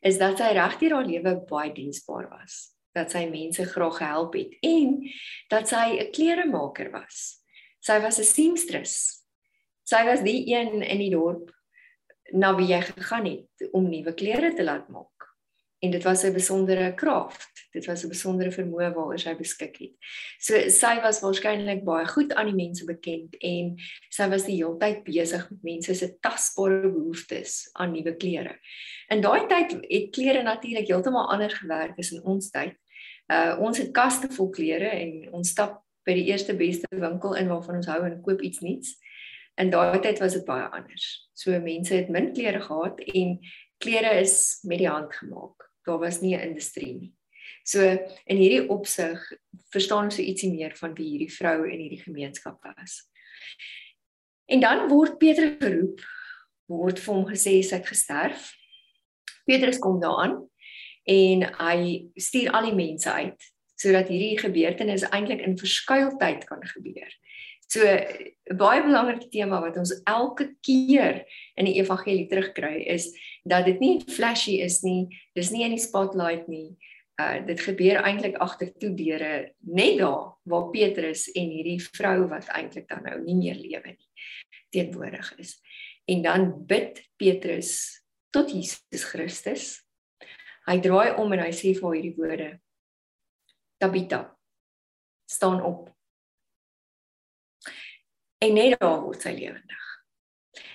Is 0.00 0.18
dat 0.18 0.38
sy 0.38 0.52
regtig 0.52 0.92
haar 0.92 1.04
lewe 1.04 1.44
baie 1.48 1.72
diensbaar 1.72 2.28
was, 2.30 2.72
dat 2.94 3.10
sy 3.10 3.28
mense 3.28 3.64
graag 3.64 3.96
gehelp 3.96 4.34
het 4.34 4.56
en 4.62 5.10
dat 5.48 5.68
sy 5.68 5.98
'n 5.98 6.10
kleremaker 6.10 6.90
was. 6.90 7.42
Sy 7.80 8.00
was 8.00 8.18
'n 8.18 8.24
seamstress. 8.24 9.24
Sy 9.84 10.04
was 10.04 10.22
die 10.22 10.46
een 10.46 10.82
in 10.82 10.98
die 10.98 11.10
dorp 11.10 11.50
na 12.32 12.54
wie 12.56 12.70
jy 12.72 12.80
gegaan 12.80 13.26
het 13.28 13.72
om 13.72 13.88
nuwe 13.90 14.14
klere 14.14 14.52
te 14.54 14.64
laat 14.64 14.88
maak. 14.88 15.12
En 15.82 15.90
dit 15.90 16.02
was 16.02 16.22
'n 16.22 16.32
besondere 16.32 16.94
kraft. 16.94 17.68
Dit 17.70 17.86
was 17.86 18.04
'n 18.04 18.08
besondere 18.08 18.50
vermoë 18.50 18.94
waaroor 18.94 19.18
sy 19.18 19.34
beskik 19.34 19.76
het. 19.76 19.92
So 20.38 20.68
sy 20.68 21.00
was 21.02 21.20
waarskynlik 21.20 21.84
baie 21.84 22.06
goed 22.06 22.34
aan 22.34 22.46
die 22.46 22.64
mense 22.64 22.84
bekend 22.84 23.36
en 23.40 23.76
sy 24.08 24.28
was 24.28 24.44
die 24.44 24.56
hele 24.56 24.76
tyd 24.78 25.04
besig 25.04 25.50
met 25.50 25.62
mense 25.62 25.94
se 25.94 26.16
tasbare 26.20 26.92
behoeftes 26.92 27.70
aan 27.72 27.92
nuwe 27.92 28.16
klere. 28.16 28.58
In 29.08 29.20
daai 29.20 29.46
tyd 29.46 29.70
het 29.88 30.10
klere 30.10 30.42
natuurlik 30.42 30.86
heeltemal 30.86 31.30
anders 31.30 31.54
gewerk 31.54 31.98
as 31.98 32.12
in 32.12 32.22
ons 32.22 32.50
tyd. 32.50 32.76
Uh 33.26 33.56
ons 33.58 33.78
het 33.78 33.90
kaste 33.90 34.28
vol 34.28 34.50
klere 34.50 34.88
en 34.88 35.32
ons 35.32 35.50
stap 35.50 35.82
by 36.06 36.14
die 36.14 36.24
eerste 36.30 36.54
beste 36.54 36.86
winkel 36.90 37.34
in 37.34 37.48
waarvan 37.48 37.76
ons 37.76 37.86
hou 37.86 38.04
en 38.06 38.22
koop 38.22 38.42
iets 38.42 38.60
nuuts. 38.60 38.96
In 39.60 39.70
daai 39.70 40.00
tyd 40.00 40.20
was 40.22 40.32
dit 40.32 40.44
baie 40.46 40.68
anders. 40.72 41.28
So 41.34 41.58
mense 41.60 41.94
het 41.94 42.08
min 42.08 42.32
klere 42.32 42.60
gehad 42.60 43.00
en 43.00 43.38
klere 43.82 44.14
is 44.20 44.60
met 44.62 44.78
die 44.78 44.88
hand 44.88 45.12
gemaak. 45.14 45.68
Daar 45.84 45.98
was 45.98 46.20
nie 46.20 46.36
'n 46.36 46.48
industrie 46.48 46.94
nie. 46.94 47.12
So 47.64 47.80
in 48.26 48.36
hierdie 48.36 48.68
opsig 48.68 49.22
verstaan 49.70 50.04
ons 50.04 50.16
so 50.18 50.22
ietsie 50.22 50.50
meer 50.50 50.74
van 50.76 50.94
wie 50.94 51.08
hierdie 51.10 51.34
vrou 51.34 51.68
in 51.68 51.78
hierdie 51.78 52.02
gemeenskap 52.02 52.62
was. 52.62 53.02
En 54.46 54.60
dan 54.60 54.88
word 54.88 55.18
Petrus 55.18 55.56
geroep, 55.60 56.00
word 56.66 56.98
vir 56.98 57.14
hom 57.14 57.26
gesê 57.26 57.60
hy 57.60 57.68
het 57.70 57.86
gesterf. 57.86 58.50
Petrus 59.46 59.78
kom 59.78 60.00
daaraan 60.00 60.40
en 61.04 61.46
hy 61.58 62.10
stuur 62.14 62.50
al 62.50 62.70
die 62.70 62.78
mense 62.78 63.10
uit 63.10 63.50
sodat 63.82 64.12
hierdie 64.12 64.38
gebeurtenis 64.38 65.02
eintlik 65.10 65.40
in 65.42 65.56
verskuiltyd 65.58 66.44
kan 66.46 66.60
gebeur. 66.70 67.10
So 67.72 67.80
'n 67.88 68.56
baie 68.58 68.82
belangrike 68.84 69.30
tema 69.32 69.60
wat 69.60 69.76
ons 69.80 69.94
elke 70.04 70.50
keer 70.60 71.22
in 71.56 71.64
die 71.64 71.78
evangelie 71.80 72.28
terugkry 72.28 72.82
is 72.84 73.06
dat 73.48 73.64
dit 73.64 73.80
nie 73.80 74.00
flashy 74.12 74.58
is 74.60 74.82
nie, 74.84 75.08
dis 75.34 75.50
nie 75.54 75.64
in 75.64 75.76
die 75.76 75.80
spotlight 75.80 76.48
nie. 76.52 76.76
Uh 77.20 77.40
dit 77.46 77.60
gebeur 77.60 78.02
eintlik 78.02 78.36
agter 78.44 78.72
toe 78.76 78.90
deure 78.96 79.54
net 79.60 79.98
daar 80.00 80.34
waar 80.44 80.68
Petrus 80.74 81.28
en 81.32 81.48
hierdie 81.48 81.80
vrou 81.80 82.28
wat 82.28 82.50
eintlik 82.52 82.88
dan 82.88 83.06
nou 83.08 83.20
nie 83.22 83.38
meer 83.40 83.56
lewe 83.56 83.94
nie 83.94 84.10
teenwoordig 84.72 85.32
is. 85.38 85.56
En 86.08 86.22
dan 86.22 86.66
bid 86.66 87.00
Petrus 87.16 88.02
tot 88.32 88.52
Jesus 88.52 89.04
Christus. 89.04 89.64
Hy 90.68 90.76
draai 90.80 91.16
om 91.20 91.32
en 91.32 91.44
hy 91.44 91.50
sê 91.56 91.72
vir 91.76 91.88
haar 91.88 91.96
hierdie 91.96 92.16
woorde: 92.16 92.50
Tabita, 93.80 94.22
staan 95.28 95.64
op. 95.64 95.88
En 98.42 98.56
net 98.58 98.78
daar 98.80 99.00
word 99.04 99.22
sy 99.22 99.32
lewendig. 99.36 99.88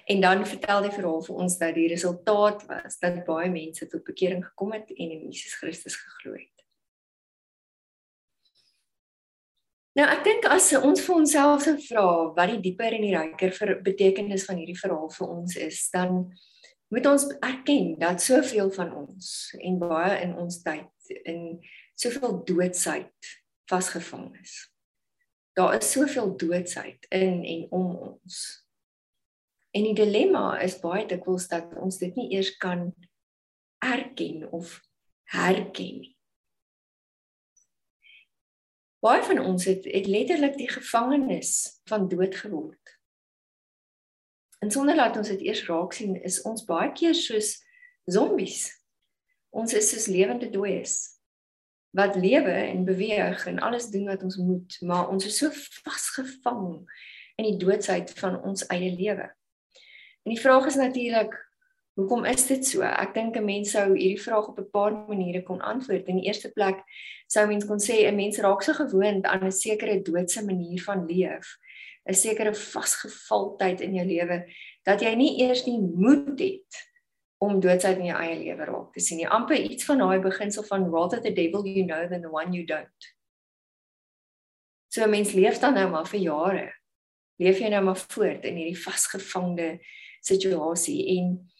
En 0.07 0.21
dan 0.23 0.45
vertel 0.47 0.85
die 0.87 0.93
verhaal 0.93 1.23
vir 1.25 1.39
ons 1.43 1.57
dat 1.59 1.73
die 1.75 1.89
resultaat 1.91 2.63
was 2.69 2.99
dat 3.01 3.25
baie 3.27 3.49
mense 3.51 3.87
tot 3.91 4.05
bekering 4.07 4.45
gekom 4.45 4.71
het 4.77 4.93
en 4.95 5.11
in 5.11 5.25
Jesus 5.27 5.57
Christus 5.59 5.97
geglo 5.99 6.37
het. 6.37 6.53
Nou 9.97 10.05
ek 10.13 10.23
dink 10.23 10.45
as 10.53 10.69
ons 10.77 11.01
vir 11.01 11.15
onsself 11.15 11.65
sou 11.65 11.73
vra 11.81 12.05
wat 12.37 12.53
die 12.53 12.61
dieper 12.69 12.93
en 12.93 13.03
die 13.03 13.15
ryker 13.15 13.53
vir 13.57 13.73
betekenis 13.83 14.45
van 14.47 14.61
hierdie 14.61 14.77
verhaal 14.77 15.09
vir 15.15 15.33
ons 15.35 15.57
is, 15.67 15.81
dan 15.93 16.19
moet 16.93 17.09
ons 17.09 17.25
erken 17.41 17.95
dat 17.99 18.23
soveel 18.23 18.69
van 18.77 18.93
ons 18.95 19.33
en 19.57 19.79
baie 19.81 20.21
in 20.21 20.37
ons 20.37 20.61
tyd 20.63 21.17
in 21.25 21.41
soveel 21.97 22.39
doodsheid 22.47 23.33
vasgevang 23.67 24.29
is. 24.39 24.55
Daar 25.57 25.77
is 25.77 25.91
soveel 25.91 26.37
doodsheid 26.37 27.05
in 27.09 27.43
en 27.45 27.71
om 27.71 27.95
ons. 27.95 28.65
En 29.71 29.83
die 29.83 29.95
dilemma 29.97 30.59
is 30.61 30.77
baie 30.79 31.07
dikwels 31.09 31.47
dat 31.49 31.73
ons 31.81 31.97
dit 31.97 32.13
nie 32.15 32.27
eers 32.35 32.51
kan 32.61 32.91
erken 33.81 34.51
of 34.53 34.75
herken 35.33 35.97
nie. 36.03 36.13
Baie 39.01 39.25
van 39.25 39.41
ons 39.41 39.65
het 39.65 39.89
het 39.89 40.05
letterlik 40.05 40.59
die 40.61 40.69
gevangenes 40.69 41.81
van 41.89 42.05
dood 42.07 42.37
geword. 42.37 42.93
En 44.61 44.71
sonder 44.71 44.95
dat 44.95 45.17
ons 45.17 45.33
dit 45.33 45.41
eers 45.41 45.65
raak 45.65 45.93
sien, 45.93 46.21
is 46.21 46.41
ons 46.45 46.65
baie 46.69 46.93
keer 46.93 47.17
soos 47.17 47.55
zombies. 48.05 48.69
Ons 49.49 49.73
is 49.73 49.89
soos 49.89 50.05
lewende 50.05 50.53
dooies 50.53 51.16
wat 51.91 52.15
lewe 52.15 52.51
en 52.51 52.85
beweeg 52.85 53.45
en 53.47 53.59
alles 53.59 53.89
doen 53.89 54.05
wat 54.05 54.23
ons 54.23 54.37
moet, 54.37 54.77
maar 54.81 55.09
ons 55.09 55.25
is 55.25 55.37
so 55.37 55.49
vasgevang 55.83 56.89
in 57.35 57.45
die 57.45 57.57
doodsheid 57.57 58.11
van 58.19 58.41
ons 58.41 58.65
eie 58.67 58.91
lewe. 58.91 59.29
En 60.23 60.33
die 60.33 60.41
vraag 60.41 60.65
is 60.65 60.75
natuurlik, 60.75 61.35
Hoekom 61.97 62.27
is 62.29 62.43
dit 62.45 62.61
so? 62.61 62.85
Ek 62.85 63.15
dink 63.15 63.37
'n 63.37 63.45
mens 63.45 63.71
sou 63.73 63.87
hierdie 63.95 64.21
vraag 64.21 64.49
op 64.51 64.59
'n 64.59 64.69
paar 64.69 64.93
maniere 64.93 65.41
kon 65.41 65.61
antwoord. 65.61 66.07
In 66.07 66.19
die 66.21 66.27
eerste 66.29 66.51
plek 66.53 66.83
sou 67.25 67.47
mens 67.47 67.65
kon 67.65 67.79
sê 67.79 68.05
'n 68.05 68.15
mens 68.15 68.37
raak 68.37 68.61
so 68.61 68.73
gewoond 68.73 69.25
aan 69.25 69.45
'n 69.45 69.51
sekere 69.51 70.01
doodse 70.01 70.45
manier 70.45 70.79
van 70.83 71.07
leef, 71.07 71.57
'n 72.05 72.13
sekere 72.13 72.53
vasgevaldheid 72.53 73.81
in 73.81 73.95
jou 73.95 74.05
lewe 74.05 74.45
dat 74.83 75.01
jy 75.01 75.15
nie 75.15 75.41
eers 75.41 75.63
die 75.63 75.79
moed 75.79 76.39
het 76.39 76.71
om 77.37 77.59
doodsheid 77.61 77.99
in 78.01 78.09
jou 78.09 78.17
eie 78.21 78.37
lewe 78.39 78.65
raak 78.65 78.93
te 78.93 79.03
sien 79.03 79.21
nie. 79.21 79.27
amper 79.27 79.57
iets 79.57 79.85
van 79.85 80.01
daai 80.01 80.19
beginsel 80.19 80.63
van 80.63 80.89
rather 80.93 81.21
the 81.21 81.33
devil 81.33 81.65
you 81.67 81.85
know 81.85 82.07
than 82.09 82.21
the 82.21 82.31
one 82.31 82.53
you 82.53 82.65
don't. 82.65 83.11
So 84.87 85.03
'n 85.03 85.09
mens 85.09 85.33
leef 85.33 85.59
dan 85.59 85.73
nou 85.73 85.89
maar 85.89 86.07
vir 86.07 86.19
jare. 86.19 86.73
Leef 87.37 87.59
jy 87.59 87.69
nou 87.69 87.83
maar 87.83 87.97
voort 87.97 88.45
in 88.45 88.55
hierdie 88.55 88.81
vasgevangde 88.81 89.79
situasie 90.21 91.17
en 91.17 91.51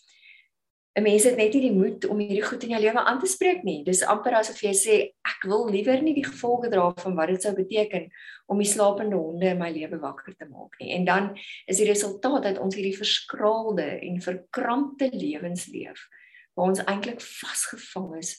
'n 0.97 1.03
mens 1.03 1.23
het 1.23 1.35
net 1.37 1.53
nie 1.53 1.67
die 1.67 1.75
moed 1.75 2.07
om 2.09 2.17
hierdie 2.17 2.41
goed 2.41 2.63
in 2.65 2.71
jou 2.73 2.79
lewe 2.81 3.01
aan 3.05 3.19
te 3.21 3.29
spreek 3.29 3.61
nie. 3.63 3.83
Dis 3.85 4.01
amper 4.01 4.33
asof 4.33 4.63
jy 4.65 4.71
sê 4.73 4.95
ek 5.29 5.45
wil 5.45 5.67
liewer 5.69 6.01
nie 6.01 6.15
die 6.17 6.25
gevolge 6.25 6.71
dra 6.73 6.87
van 7.03 7.15
wat 7.19 7.29
dit 7.29 7.45
sou 7.45 7.53
beteken 7.53 8.07
om 8.49 8.57
die 8.57 8.69
slapende 8.69 9.19
honde 9.19 9.51
in 9.51 9.61
my 9.61 9.69
lewe 9.75 9.99
wakker 10.01 10.33
te 10.33 10.47
maak 10.49 10.73
nie. 10.81 10.95
En 10.97 11.05
dan 11.05 11.29
is 11.67 11.77
die 11.77 11.85
resultaat 11.85 12.49
dat 12.49 12.57
ons 12.57 12.75
hierdie 12.75 12.97
verskraalde 12.97 13.85
en 14.01 14.17
verkrampte 14.25 15.11
lewens 15.13 15.67
leef 15.69 16.07
waar 16.57 16.73
ons 16.73 16.81
eintlik 16.89 17.21
vasgevang 17.21 18.17
is 18.17 18.33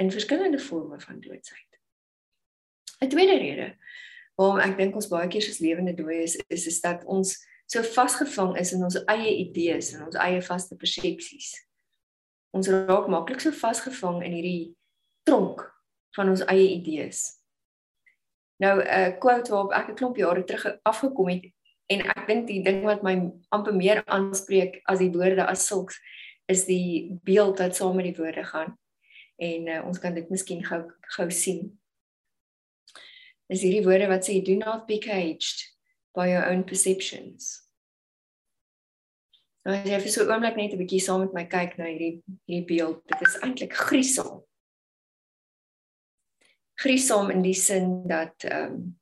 in 0.00 0.08
verskillende 0.14 0.58
forme 0.58 0.96
van 1.04 1.20
doodsheid. 1.20 1.80
'n 3.04 3.08
Tweede 3.08 3.36
rede 3.36 3.76
waarom 4.40 4.64
ek 4.64 4.78
dink 4.78 4.94
ons 4.94 5.12
baie 5.12 5.28
keer 5.28 5.42
soos 5.42 5.60
lewende 5.60 5.92
dooi 5.92 6.22
is, 6.22 6.40
is 6.48 6.66
is 6.66 6.80
dat 6.80 7.04
ons 7.04 7.36
so 7.66 7.82
vasgevang 7.82 8.56
is 8.56 8.72
in 8.72 8.82
ons 8.82 8.96
eie 9.04 9.36
idees 9.44 9.92
en 9.92 10.06
ons 10.08 10.16
eie 10.16 10.40
vaste 10.40 10.76
persepsies 10.76 11.67
ons 12.56 12.68
raak 12.68 13.08
maklik 13.08 13.40
so 13.40 13.52
vasgevang 13.52 14.22
in 14.24 14.32
hierdie 14.32 14.76
tronk 15.28 15.64
van 16.16 16.32
ons 16.32 16.44
eie 16.48 16.68
idees. 16.78 17.38
Nou 18.58 18.80
'n 18.80 18.86
uh, 18.86 19.18
quote 19.18 19.50
waarop 19.50 19.72
ek 19.72 19.88
'n 19.88 19.94
klomp 19.94 20.16
jare 20.16 20.44
terug 20.44 20.78
afgekom 20.82 21.28
het 21.28 21.44
en 21.86 22.00
ek 22.00 22.26
dink 22.26 22.46
die 22.46 22.62
ding 22.62 22.82
wat 22.84 23.02
my 23.02 23.30
amper 23.48 23.74
meer 23.74 24.02
aanspreek 24.06 24.80
as 24.84 24.98
die 24.98 25.12
woorde 25.12 25.46
as 25.46 25.66
sulks 25.66 26.00
is 26.48 26.64
die 26.64 27.18
beeld 27.24 27.58
wat 27.58 27.76
saam 27.76 27.96
met 27.96 28.04
die 28.08 28.16
woorde 28.16 28.44
gaan. 28.44 28.78
En 29.36 29.66
uh, 29.66 29.86
ons 29.86 29.98
kan 29.98 30.14
dit 30.14 30.30
miskien 30.30 30.64
gou 30.64 30.90
gou 31.00 31.30
sien. 31.30 31.78
Is 33.48 33.62
hierdie 33.62 33.84
woorde 33.84 34.08
wat 34.08 34.24
sê 34.26 34.42
do 34.42 34.56
not 34.56 34.86
be 34.86 34.98
caged 34.98 35.62
by 36.14 36.28
your 36.28 36.50
own 36.50 36.64
perceptions. 36.64 37.67
Nou 39.68 39.76
as 39.76 39.84
jy 39.84 39.96
vir 40.00 40.12
so 40.12 40.24
'n 40.24 40.30
oomblik 40.32 40.56
net 40.56 40.72
'n 40.72 40.80
bietjie 40.80 41.02
saam 41.04 41.20
met 41.20 41.34
my 41.36 41.44
kyk 41.44 41.76
na 41.76 41.84
hierdie 41.84 42.22
hierdie 42.48 42.64
beeld, 42.64 43.02
dit 43.04 43.20
is 43.20 43.34
eintlik 43.44 43.74
griesaam. 43.76 44.40
Griesaam 46.80 47.28
in 47.30 47.42
die 47.42 47.54
sin 47.54 48.08
dat 48.08 48.46
ehm 48.48 48.72
um, 48.72 48.98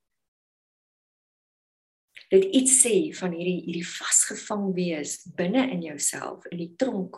dit 2.35 2.45
iets 2.51 2.83
sê 2.83 3.15
van 3.15 3.31
hierdie 3.31 3.63
hierdie 3.63 3.87
vasgevang 3.87 4.75
wees 4.75 5.23
binne 5.37 5.71
in 5.71 5.83
jouself 5.87 6.47
in 6.51 6.59
die 6.59 6.75
tronk 6.77 7.15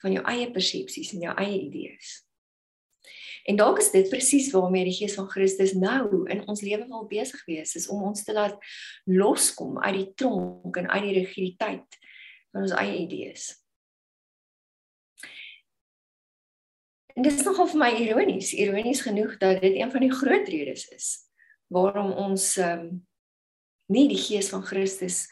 van 0.00 0.12
jou 0.12 0.24
eie 0.24 0.48
persepsies 0.50 1.12
en 1.12 1.20
jou 1.20 1.34
eie 1.36 1.60
idees. 1.68 2.24
En 3.44 3.56
dalk 3.56 3.78
is 3.78 3.90
dit 3.90 4.08
presies 4.08 4.50
waarmee 4.52 4.88
die 4.88 4.96
Gees 4.96 5.14
van 5.14 5.28
Christus 5.28 5.74
nou 5.74 6.24
in 6.30 6.46
ons 6.48 6.64
lewe 6.64 6.88
wil 6.88 7.04
besig 7.06 7.44
wees, 7.44 7.76
is 7.76 7.88
om 7.88 8.02
ons 8.02 8.24
te 8.24 8.32
laat 8.32 8.56
loskom 9.04 9.78
uit 9.84 9.94
die 9.94 10.14
tronk 10.14 10.76
en 10.76 10.88
uit 10.88 11.02
die 11.02 11.18
rigiditeit 11.20 12.00
van 12.56 12.64
ons 12.64 12.76
eie 12.80 12.96
idees. 13.04 13.50
En 17.16 17.24
dit 17.24 17.32
is 17.32 17.44
nogal 17.44 17.68
vir 17.72 17.80
my 17.80 17.90
ironies, 18.00 18.52
ironies 18.56 19.02
genoeg 19.04 19.36
dat 19.40 19.62
dit 19.64 19.78
een 19.78 19.92
van 19.92 20.04
die 20.04 20.12
groot 20.12 20.48
redes 20.52 20.88
is 20.96 21.12
waarom 21.72 22.12
ons 22.12 22.54
ehm 22.62 22.86
um, 22.86 23.04
nie 23.86 24.08
die 24.10 24.18
gees 24.18 24.48
van 24.50 24.64
Christus 24.66 25.28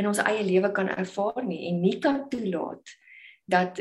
in 0.00 0.06
ons 0.08 0.20
eie 0.22 0.40
lewe 0.44 0.70
kan 0.72 0.88
ervaar 0.88 1.42
nie 1.44 1.66
en 1.68 1.82
nie 1.82 1.98
kan 2.00 2.22
toelaat 2.32 2.92
dat 3.48 3.80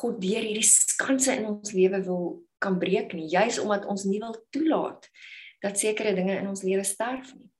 God 0.00 0.16
deur 0.22 0.44
hierdie 0.44 0.64
skanse 0.64 1.34
in 1.36 1.44
ons 1.50 1.74
lewe 1.76 2.00
wil 2.06 2.22
kan 2.60 2.78
breek 2.80 3.12
nie, 3.12 3.28
juis 3.28 3.58
omdat 3.60 3.84
ons 3.84 4.06
nie 4.08 4.20
wil 4.22 4.36
toelaat 4.52 5.10
dat 5.64 5.76
sekere 5.80 6.14
dinge 6.16 6.38
in 6.38 6.48
ons 6.48 6.64
lewe 6.64 6.84
sterf 6.84 7.34
nie. 7.36 7.50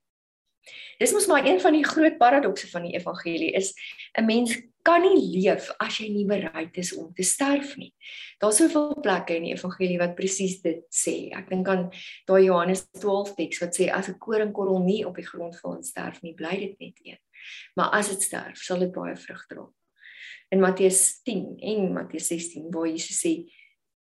Dis 1.01 1.13
mos 1.13 1.29
maar 1.29 1.45
een 1.45 1.61
van 1.61 1.77
die 1.77 1.85
groot 1.85 2.17
paradokse 2.21 2.69
van 2.73 2.89
die 2.89 2.97
evangelie 2.97 3.53
is 3.61 3.75
'n 4.17 4.25
mens 4.25 4.57
kan 4.87 5.03
nie 5.03 5.19
leef 5.35 5.69
as 5.83 5.99
jy 5.99 6.09
nie 6.15 6.27
bereid 6.29 6.77
is 6.79 6.93
om 6.95 7.11
te 7.15 7.27
sterf 7.27 7.75
nie. 7.81 7.91
Daar's 8.43 8.61
soveel 8.63 8.95
plekke 9.03 9.37
in 9.37 9.49
die 9.49 9.55
evangelie 9.57 9.99
wat 9.99 10.15
presies 10.19 10.61
dit 10.63 10.85
sê. 10.95 11.17
Ek 11.35 11.51
dink 11.51 11.69
aan 11.73 11.89
daai 12.29 12.47
Johannes 12.47 12.87
12 13.01 13.35
teks 13.41 13.63
wat 13.65 13.75
sê 13.79 13.91
as 13.91 14.09
'n 14.09 14.19
koringkorrel 14.23 14.85
nie 14.85 15.03
op 15.05 15.17
die 15.17 15.27
grond 15.27 15.59
val 15.61 15.77
en 15.77 15.83
sterf 15.83 16.23
nie, 16.23 16.35
bly 16.35 16.55
dit 16.57 16.77
net 16.81 16.97
een. 17.03 17.19
Maar 17.77 17.91
as 17.99 18.09
dit 18.09 18.23
sterf, 18.23 18.63
sal 18.63 18.79
dit 18.79 18.93
baie 18.93 19.17
vrug 19.17 19.47
dra. 19.51 19.67
In 20.51 20.61
Matteus 20.61 21.23
10 21.25 21.59
en 21.59 21.93
Matteus 21.93 22.29
16 22.29 22.71
waar 22.71 22.87
Jesus 22.87 23.21
sê 23.21 23.51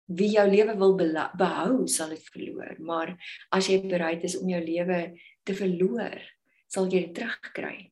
wie 0.09 0.29
jou 0.29 0.47
lewe 0.49 0.75
wil 0.77 0.95
behou, 1.37 1.87
sal 1.87 2.09
dit 2.09 2.29
verloor, 2.33 2.75
maar 2.79 3.17
as 3.51 3.67
jy 3.69 3.81
bereid 3.85 4.23
is 4.23 4.37
om 4.37 4.49
jou 4.49 4.61
lewe 4.61 5.13
te 5.45 5.53
verloor, 5.53 6.17
sal 6.67 6.89
jy 6.89 7.05
dit 7.07 7.15
terugkry. 7.15 7.91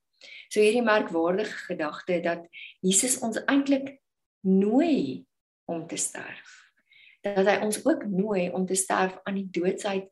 So 0.50 0.59
hierdie 0.59 0.86
merkwaardige 0.86 1.65
gedagte 1.69 2.19
dat 2.25 2.45
Jesus 2.79 3.19
ons 3.19 3.39
eintlik 3.45 3.97
nooi 4.47 5.25
om 5.65 5.88
te 5.88 5.97
sterf. 5.97 6.71
Dat 7.21 7.45
hy 7.45 7.57
ons 7.65 7.81
ook 7.86 8.05
nooi 8.07 8.50
om 8.50 8.65
te 8.65 8.75
sterf 8.75 9.19
aan 9.24 9.41
die 9.41 9.50
doodsheid 9.51 10.07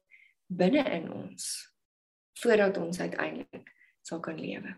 binne 0.48 0.84
in 0.98 1.12
ons 1.12 1.74
voordat 2.36 2.78
ons 2.78 3.00
uiteindelik 3.00 3.72
sal 4.04 4.20
kan 4.20 4.40
lewe. 4.40 4.76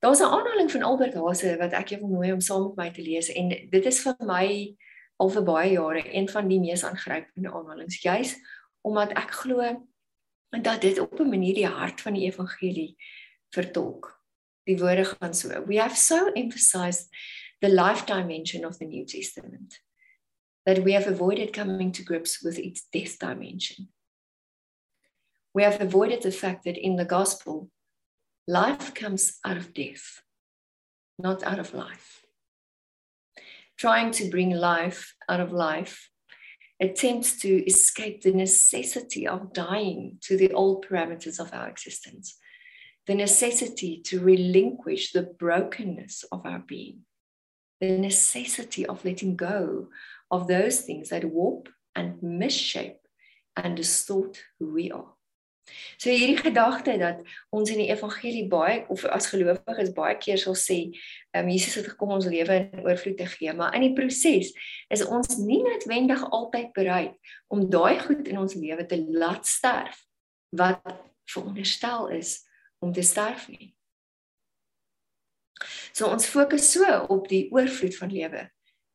Daar's 0.00 0.20
'n 0.20 0.32
aanhaling 0.32 0.70
van 0.70 0.82
Albert 0.82 1.14
Hase 1.14 1.56
wat 1.56 1.72
ek 1.72 1.88
jou 1.88 2.00
wil 2.00 2.08
nooi 2.08 2.32
om 2.32 2.40
saam 2.40 2.66
met 2.66 2.76
my 2.76 2.90
te 2.90 3.02
lees 3.02 3.28
en 3.28 3.48
dit 3.48 3.84
is 3.86 4.02
vir 4.02 4.16
my 4.18 4.76
al 5.16 5.30
vir 5.30 5.42
baie 5.42 5.72
jare 5.72 6.14
een 6.14 6.28
van 6.28 6.48
die 6.48 6.60
mees 6.60 6.84
aangrypende 6.84 7.52
aanhalings 7.52 8.02
juis 8.02 8.36
omdat 8.80 9.12
ek 9.12 9.30
glo 9.30 9.86
dat 10.62 10.80
dit 10.80 10.98
op 10.98 11.18
'n 11.18 11.28
manier 11.28 11.54
die 11.54 11.66
hart 11.66 12.00
van 12.00 12.14
die 12.14 12.24
evangelie 12.24 12.96
vertolk. 13.50 14.22
Die 14.64 14.78
woorde 14.78 15.04
gaan 15.04 15.34
so: 15.34 15.64
We 15.64 15.80
have 15.80 15.96
so 15.96 16.32
emphasized 16.32 17.08
the 17.58 17.68
life 17.68 18.04
dimension 18.04 18.64
of 18.64 18.76
the 18.76 18.84
New 18.84 19.04
Testament 19.04 19.82
that 20.62 20.82
we 20.82 20.92
have 20.92 21.10
avoided 21.10 21.50
coming 21.50 21.92
to 21.92 22.02
grips 22.02 22.40
with 22.40 22.58
its 22.58 22.88
death 22.90 23.18
dimension. 23.18 23.92
We 25.50 25.62
have 25.62 25.84
avoided 25.84 26.22
the 26.22 26.32
fact 26.32 26.64
that 26.64 26.76
in 26.76 26.96
the 26.96 27.06
gospel 27.06 27.72
Life 28.46 28.92
comes 28.92 29.38
out 29.42 29.56
of 29.56 29.72
death, 29.72 30.20
not 31.18 31.42
out 31.42 31.58
of 31.58 31.72
life. 31.72 32.26
Trying 33.78 34.10
to 34.12 34.28
bring 34.28 34.50
life 34.50 35.14
out 35.30 35.40
of 35.40 35.50
life 35.50 36.10
attempts 36.80 37.38
to 37.40 37.64
escape 37.66 38.22
the 38.22 38.32
necessity 38.32 39.26
of 39.26 39.52
dying 39.52 40.18
to 40.22 40.36
the 40.36 40.52
old 40.52 40.86
parameters 40.86 41.38
of 41.38 41.52
our 41.52 41.68
existence, 41.68 42.36
the 43.06 43.14
necessity 43.14 44.00
to 44.04 44.20
relinquish 44.20 45.12
the 45.12 45.22
brokenness 45.22 46.24
of 46.32 46.44
our 46.44 46.60
being, 46.66 47.00
the 47.80 47.98
necessity 47.98 48.86
of 48.86 49.04
letting 49.04 49.36
go 49.36 49.88
of 50.30 50.48
those 50.48 50.80
things 50.80 51.10
that 51.10 51.24
warp 51.24 51.68
and 51.94 52.20
misshape 52.20 52.96
and 53.56 53.76
distort 53.76 54.42
who 54.58 54.72
we 54.72 54.90
are. 54.90 55.12
So 55.96 56.12
hierdie 56.12 56.36
gedagte 56.36 56.96
dat 57.00 57.22
ons 57.54 57.70
in 57.72 57.80
die 57.80 57.88
evangelie 57.88 58.44
baie 58.52 58.82
of 58.92 59.04
as 59.08 59.30
gelowiges 59.32 59.92
baie 59.96 60.16
keer 60.20 60.40
sal 60.40 60.56
sê, 60.58 60.78
ehm 61.32 61.46
um, 61.46 61.52
Jesus 61.54 61.78
het 61.80 61.88
gekom 61.94 62.12
ons 62.18 62.28
lewe 62.28 62.58
in 62.60 62.84
oorvloed 62.84 63.16
te 63.18 63.28
gee, 63.32 63.52
maar 63.56 63.74
in 63.76 63.86
die 63.86 63.94
proses 63.96 64.52
is 64.92 65.04
ons 65.06 65.38
nie 65.40 65.62
noodwendig 65.64 66.24
altyd 66.30 66.72
bereid 66.76 67.16
om 67.48 67.64
daai 67.70 67.96
goed 68.04 68.28
in 68.28 68.42
ons 68.42 68.56
lewe 68.58 68.86
te 68.86 69.00
laat 69.08 69.48
sterf 69.48 70.04
wat 70.54 70.84
veronderstel 71.32 72.10
is 72.12 72.42
om 72.84 72.92
te 72.92 73.02
sterf 73.02 73.48
nie. 73.48 73.72
So 75.94 76.10
ons 76.10 76.28
fokus 76.28 76.72
so 76.74 76.84
op 77.08 77.28
die 77.30 77.46
oorvloed 77.54 77.96
van 77.96 78.12
lewe 78.12 78.48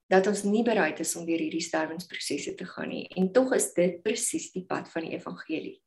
dat 0.10 0.28
ons 0.28 0.44
nie 0.44 0.64
bereid 0.66 1.00
is 1.02 1.16
om 1.18 1.26
deur 1.26 1.42
hierdie 1.42 1.64
sterwensprosesse 1.64 2.56
te 2.58 2.66
gaan 2.66 2.90
nie 2.94 3.06
en 3.18 3.30
tog 3.34 3.54
is 3.58 3.72
dit 3.76 4.02
presies 4.06 4.50
die 4.54 4.66
pad 4.70 4.90
van 4.94 5.06
die 5.06 5.16
evangelie 5.18 5.78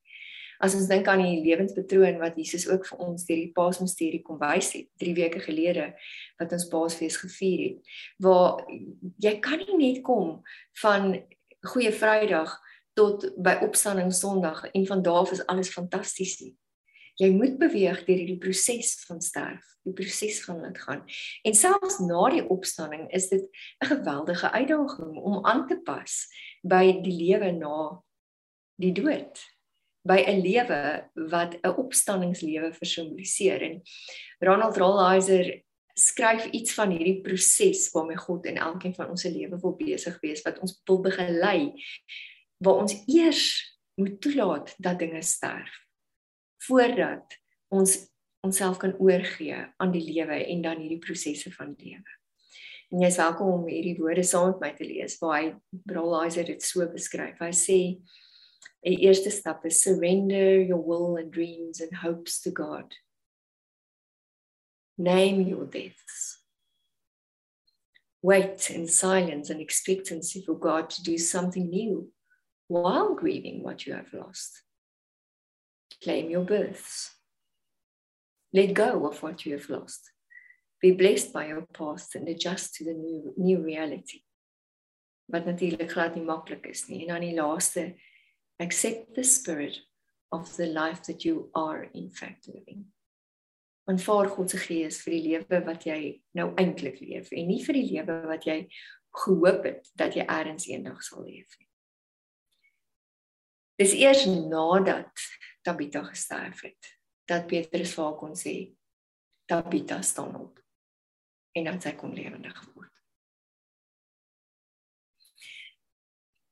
as 0.63 0.77
ons 0.79 0.89
dink 0.91 1.09
aan 1.11 1.25
die 1.25 1.43
lewenspatroon 1.43 2.21
wat 2.23 2.39
Jesus 2.39 2.69
ook 2.71 2.87
vir 2.87 3.03
ons 3.03 3.27
deur 3.27 3.41
die 3.41 3.53
Paasmisterie 3.57 4.23
kom 4.23 4.39
wys 4.41 4.73
het 4.77 4.89
3 5.03 5.15
weke 5.19 5.43
gelede 5.43 5.91
wat 6.41 6.55
ons 6.55 6.69
Paasfees 6.71 7.19
gevier 7.23 7.65
het 7.67 7.95
waar 8.23 8.63
jy 9.23 9.37
kan 9.43 9.63
nie 9.65 9.79
net 9.81 10.03
kom 10.07 10.39
van 10.83 11.17
goeie 11.73 11.93
Vrydag 11.95 12.55
tot 12.99 13.27
by 13.41 13.59
opstanding 13.65 14.13
Sondag 14.15 14.65
en 14.71 14.87
van 14.87 15.03
daar 15.03 15.25
af 15.25 15.33
is 15.33 15.47
alles 15.47 15.73
fantasties 15.73 16.41
nie. 16.43 16.55
Jy 17.21 17.31
moet 17.33 17.59
beweeg 17.61 18.05
deur 18.07 18.19
hierdie 18.19 18.41
proses 18.41 18.97
van 19.09 19.21
sterf 19.25 19.65
die 19.83 19.95
proses 19.99 20.39
van 20.45 20.61
dit 20.63 20.79
gaan. 20.79 21.03
En 21.43 21.57
selfs 21.59 21.99
na 21.99 22.29
die 22.31 22.45
opstanding 22.55 23.09
is 23.11 23.29
dit 23.29 23.43
'n 23.83 23.87
geweldige 23.87 24.51
uitdaging 24.51 25.17
om 25.17 25.47
aan 25.47 25.67
te 25.67 25.77
pas 25.77 26.29
by 26.63 27.03
die 27.03 27.17
lewe 27.25 27.53
na 27.53 28.03
die 28.77 28.93
dood 28.93 29.43
by 30.03 30.19
'n 30.27 30.41
lewe 30.43 31.09
wat 31.31 31.59
'n 31.63 31.77
opstanningslewe 31.77 32.73
versimboliseer 32.73 33.63
en 33.63 33.83
Ronald 34.41 34.77
Rolheiser 34.77 35.63
skryf 35.95 36.47
iets 36.51 36.75
van 36.75 36.91
hierdie 36.91 37.21
proses 37.21 37.91
waarmee 37.93 38.17
God 38.17 38.47
in 38.47 38.57
elkeen 38.57 38.95
van 38.95 39.11
ons 39.11 39.21
se 39.21 39.31
lewe 39.31 39.59
wil 39.61 39.77
besig 39.77 40.21
wees 40.21 40.43
wat 40.43 40.59
ons 40.59 40.81
wil 40.85 41.01
begelei 41.01 41.73
waar 42.59 42.81
ons 42.83 42.97
eers 43.07 43.45
moet 43.95 44.21
toelaat 44.21 44.75
dat 44.79 44.99
dinge 44.99 45.23
sterf 45.23 45.73
voordat 46.67 47.39
ons 47.69 48.13
onsself 48.43 48.77
kan 48.83 48.95
oorgee 48.99 49.59
aan 49.77 49.93
die 49.95 50.03
lewe 50.03 50.45
en 50.47 50.63
dan 50.63 50.81
hierdie 50.83 50.99
prosesse 51.03 51.53
van 51.55 51.75
lewe. 51.79 52.19
En 52.93 53.01
jy 53.01 53.09
is 53.09 53.19
welkom 53.21 53.53
om 53.55 53.69
hierdie 53.71 53.97
woorde 53.99 54.25
saam 54.27 54.51
met 54.51 54.61
my 54.61 54.71
te 54.77 54.87
lees 54.87 55.17
waar 55.21 55.37
hy 55.39 55.53
Rolheiser 55.95 56.49
dit 56.51 56.63
so 56.63 56.87
beskryf. 56.91 57.39
Hy 57.41 57.53
sê 57.57 57.79
'n 58.85 58.99
eerste 58.99 59.31
stap 59.31 59.65
is 59.65 59.83
surrender 59.83 60.61
your 60.61 60.83
will 60.83 61.17
and 61.17 61.31
dreams 61.31 61.81
and 61.81 61.97
hopes 61.97 62.41
to 62.43 62.51
God. 62.51 62.95
Name 64.99 65.41
your 65.43 65.67
deaths. 65.67 66.43
Wait 68.23 68.71
in 68.71 68.87
silence 68.87 69.51
and 69.51 69.61
expectancy 69.61 70.43
for 70.45 70.55
God 70.55 70.91
to 70.91 71.03
do 71.03 71.19
something 71.19 71.69
new 71.69 72.13
while 72.69 73.15
grieving 73.15 73.63
what 73.63 73.87
you 73.87 73.95
have 73.95 74.13
lost. 74.13 74.63
Claim 76.03 76.31
your 76.31 76.45
births. 76.45 77.17
Let 78.53 78.75
go 78.75 79.07
of 79.07 79.23
what 79.23 79.45
you 79.47 79.55
have 79.55 79.69
lost. 79.71 80.11
Be 80.81 80.93
blessed 80.93 81.33
by 81.33 81.47
your 81.47 81.67
past 81.73 82.15
and 82.15 82.29
adjust 82.29 82.75
to 82.75 82.85
the 82.85 82.95
new, 82.95 83.33
new 83.37 83.63
reality. 83.63 84.23
Wat 85.27 85.45
natuurlik 85.45 85.91
glad 85.91 86.15
nie 86.15 86.25
maklik 86.25 86.67
is 86.67 86.89
nie. 86.89 87.01
En 87.03 87.15
dan 87.15 87.21
die 87.21 87.35
laaste 87.35 87.95
accept 88.63 89.15
the 89.15 89.25
spirit 89.25 89.79
of 90.31 90.57
the 90.57 90.67
life 90.67 91.03
that 91.03 91.25
you 91.25 91.51
are 91.55 91.89
in 91.95 92.11
fact 92.11 92.49
living. 92.49 92.85
Aanvaar 93.91 94.31
God 94.31 94.51
se 94.51 94.61
gees 94.63 95.01
vir 95.03 95.17
die 95.17 95.23
lewe 95.27 95.59
wat 95.67 95.87
jy 95.89 95.99
nou 96.39 96.53
eintlik 96.61 97.01
leef 97.03 97.33
en 97.35 97.49
nie 97.51 97.59
vir 97.65 97.79
die 97.81 97.89
lewe 97.91 98.19
wat 98.31 98.47
jy 98.47 98.59
gehoop 99.25 99.67
het 99.67 99.91
dat 99.99 100.15
jy 100.17 100.25
eers 100.25 100.69
eendag 100.71 101.03
sal 101.03 101.27
leef 101.27 101.59
nie. 101.59 101.69
Dis 103.83 103.97
eers 103.99 104.23
nadat 104.31 105.27
Tabitha 105.67 106.05
gesterf 106.07 106.63
het 106.69 106.95
dat 107.29 107.49
Petrus 107.51 107.97
vir 107.97 108.07
haar 108.07 108.19
kon 108.21 108.39
sê 108.39 108.55
Tabitha 109.51 109.99
staan 110.07 110.39
op 110.39 110.63
en 111.59 111.69
dat 111.69 111.83
sy 111.85 111.97
kon 111.99 112.15
lewendig 112.15 112.63
word. 112.77 112.92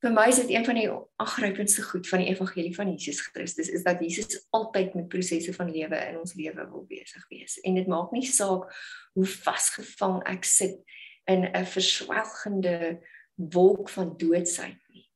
Vir 0.01 0.13
my 0.13 0.25
is 0.31 0.39
dit 0.41 0.49
een 0.55 0.65
van 0.65 0.77
die 0.79 0.87
aangrypendste 1.21 1.83
goed 1.85 2.07
van 2.09 2.23
die 2.23 2.31
evangelie 2.31 2.73
van 2.75 2.89
Jesus 2.89 3.21
Christus 3.21 3.69
is 3.69 3.83
dat 3.85 4.01
Jesus 4.01 4.39
altyd 4.49 4.95
met 4.97 5.07
prosesse 5.13 5.53
van 5.53 5.69
lewe 5.69 5.99
in 6.09 6.17
ons 6.19 6.33
lewe 6.33 6.65
wil 6.71 6.85
besig 6.89 7.27
wees. 7.29 7.59
En 7.61 7.77
dit 7.77 7.87
maak 7.87 8.13
nie 8.15 8.25
saak 8.25 8.71
hoe 9.13 9.27
vasgevang 9.29 10.23
ek 10.31 10.47
sit 10.47 10.81
in 11.29 11.45
'n 11.45 11.65
verswelgende 11.65 12.99
wolk 13.35 13.89
van 13.89 14.17
doodsheid 14.17 14.81
nie. 14.89 15.09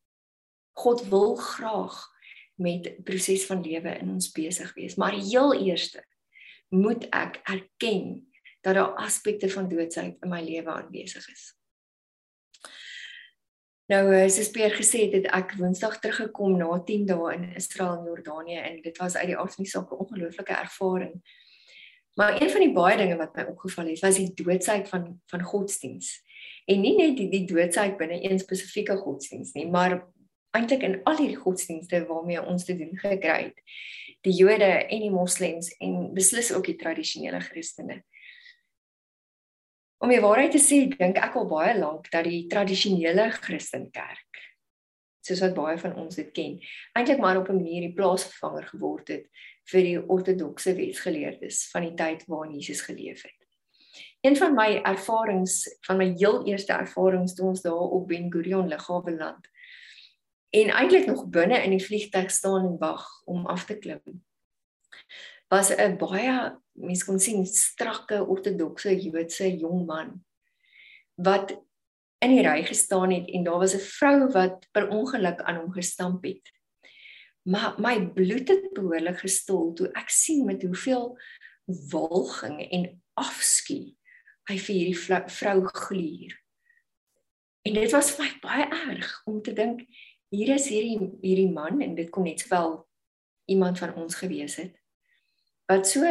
God 0.78 1.08
wil 1.10 1.36
graag 1.36 1.98
met 2.56 3.04
proses 3.04 3.46
van 3.46 3.62
lewe 3.62 3.98
in 4.00 4.10
ons 4.10 4.32
besig 4.32 4.74
wees, 4.74 4.96
maar 4.96 5.14
heel 5.14 5.54
eerste 5.66 6.06
moet 6.70 7.08
ek 7.10 7.42
erken 7.44 8.32
dat 8.62 8.76
daar 8.76 8.96
aspekte 8.96 9.50
van 9.50 9.70
doodsheid 9.70 10.18
in 10.22 10.30
my 10.30 10.42
lewe 10.42 10.72
aanwesig 10.72 11.28
is. 11.30 11.54
Nou 13.86 14.14
eh, 14.14 14.30
soos 14.34 14.50
Peer 14.50 14.74
gesê 14.74 15.04
het, 15.06 15.12
het 15.14 15.28
ek 15.38 15.52
Woensdag 15.60 16.00
teruggekom 16.02 16.56
na 16.58 16.80
10 16.88 17.04
dae 17.06 17.34
in 17.36 17.44
Israel 17.60 18.00
en 18.00 18.08
Jordanië 18.10 18.58
en 18.64 18.80
dit 18.82 18.98
was 18.98 19.16
uit 19.16 19.28
die 19.30 19.38
aard 19.38 19.54
van 19.54 19.64
die 19.64 19.72
saak 19.72 19.92
'n 19.92 20.00
ongelooflike 20.06 20.54
ervaring. 20.54 21.14
Maar 22.16 22.42
een 22.42 22.50
van 22.50 22.62
die 22.62 22.74
baie 22.74 22.98
dinge 22.98 23.18
wat 23.18 23.36
my 23.36 23.44
opgeval 23.44 23.86
het, 23.86 24.00
was 24.00 24.16
die 24.16 24.34
doodsheid 24.34 24.90
van 24.90 25.22
van 25.28 25.42
godsdiens. 25.42 26.24
En 26.66 26.82
nie 26.82 26.96
net 26.98 27.18
die, 27.18 27.30
die 27.30 27.46
doodsheid 27.46 27.98
binne 27.98 28.24
een 28.24 28.40
spesifieke 28.40 28.98
godsdiens 28.98 29.54
nie, 29.54 29.68
maar 29.68 30.08
eintlik 30.52 30.82
in 30.82 31.04
al 31.04 31.18
hierdie 31.18 31.42
godsdienste 31.44 32.06
waarmee 32.06 32.42
ons 32.42 32.66
te 32.66 32.78
doen 32.78 32.98
gekry 32.98 33.44
het. 33.44 33.62
Die 34.22 34.34
Jode 34.34 34.72
en 34.88 35.00
die 35.00 35.12
Moslems 35.12 35.70
en 35.78 36.14
beslis 36.14 36.54
ook 36.54 36.66
die 36.66 36.76
tradisionele 36.76 37.40
Christene. 37.40 38.04
Om 40.04 40.12
die 40.12 40.20
waarheid 40.20 40.52
te 40.52 40.60
sê, 40.60 40.82
dink 40.92 41.18
ek 41.24 41.38
al 41.40 41.48
baie 41.48 41.76
lank 41.78 42.10
dat 42.12 42.28
die 42.28 42.44
tradisionele 42.52 43.30
Christenkerk, 43.38 44.42
soos 45.26 45.42
wat 45.42 45.56
baie 45.56 45.78
van 45.82 45.96
ons 46.02 46.20
dit 46.20 46.34
ken, 46.36 46.58
eintlik 46.98 47.22
maar 47.24 47.40
op 47.40 47.50
'n 47.50 47.62
manier 47.62 47.88
die 47.88 47.96
plaasvervanger 47.96 48.68
geword 48.74 49.08
het 49.08 49.26
vir 49.72 49.82
die 49.82 49.98
ortodokse 49.98 50.76
wetsgeleerdes 50.76 51.70
van 51.72 51.88
die 51.88 51.96
tyd 51.96 52.28
waarin 52.28 52.54
Jesus 52.60 52.82
geleef 52.82 53.24
het. 53.24 53.40
Een 54.22 54.36
van 54.36 54.54
my 54.54 54.82
ervarings, 54.84 55.78
van 55.88 55.98
my 55.98 56.14
heel 56.18 56.46
eerste 56.46 56.74
ervarings 56.74 57.34
toe 57.34 57.48
ons 57.48 57.62
daar 57.62 57.90
op 57.98 58.08
Ben 58.08 58.32
Gurion 58.32 58.68
Lughawe 58.68 59.12
land 59.12 59.48
en 60.50 60.70
eintlik 60.70 61.06
nog 61.06 61.28
binne 61.30 61.64
in 61.64 61.72
die 61.72 61.86
vliegtuig 61.86 62.32
staan 62.32 62.66
en 62.66 62.78
wag 62.78 63.06
om 63.26 63.46
af 63.46 63.66
te 63.66 63.78
klim 63.78 64.02
was 65.50 65.72
'n 65.72 65.98
baie 65.98 66.56
mens 66.74 67.04
kon 67.04 67.20
sien 67.20 67.46
strakke 67.46 68.24
ortodokse 68.26 68.96
Joodse 69.00 69.48
jong 69.58 69.86
man 69.86 70.26
wat 71.16 71.56
in 72.24 72.34
die 72.34 72.44
ry 72.44 72.64
gestaan 72.66 73.14
het 73.14 73.30
en 73.30 73.44
daar 73.44 73.62
was 73.64 73.76
'n 73.76 73.88
vrou 73.98 74.32
wat 74.32 74.68
per 74.72 74.90
ongeluk 74.90 75.42
aan 75.42 75.56
hom 75.56 75.72
gestamp 75.72 76.24
het. 76.24 76.52
Maar 77.44 77.76
my 77.80 78.10
bloed 78.12 78.48
het 78.48 78.74
behoorlik 78.74 79.20
gestol 79.20 79.74
toe 79.74 79.90
ek 79.94 80.10
sien 80.10 80.46
met 80.46 80.64
hoeveel 80.64 81.18
walging 81.66 82.62
en 82.72 83.02
afskuw 83.14 83.94
hy 84.50 84.58
vir 84.58 84.76
hierdie 84.76 85.00
vrou 85.28 85.66
gluur. 85.66 86.42
En 87.62 87.74
dit 87.74 87.92
was 87.92 88.12
vir 88.12 88.26
my 88.26 88.32
baie 88.42 88.68
erg 88.92 89.22
om 89.26 89.42
te 89.42 89.54
dink 89.54 89.86
hier 90.30 90.54
is 90.54 90.68
hierdie 90.68 91.12
hierdie 91.22 91.52
man 91.52 91.82
en 91.82 91.96
dit 91.96 92.10
kon 92.10 92.24
net 92.24 92.48
wel 92.48 92.88
iemand 93.46 93.80
van 93.80 93.94
ons 93.96 94.16
gewees 94.16 94.56
het 94.56 94.85
wat 95.68 95.88
so 95.88 96.06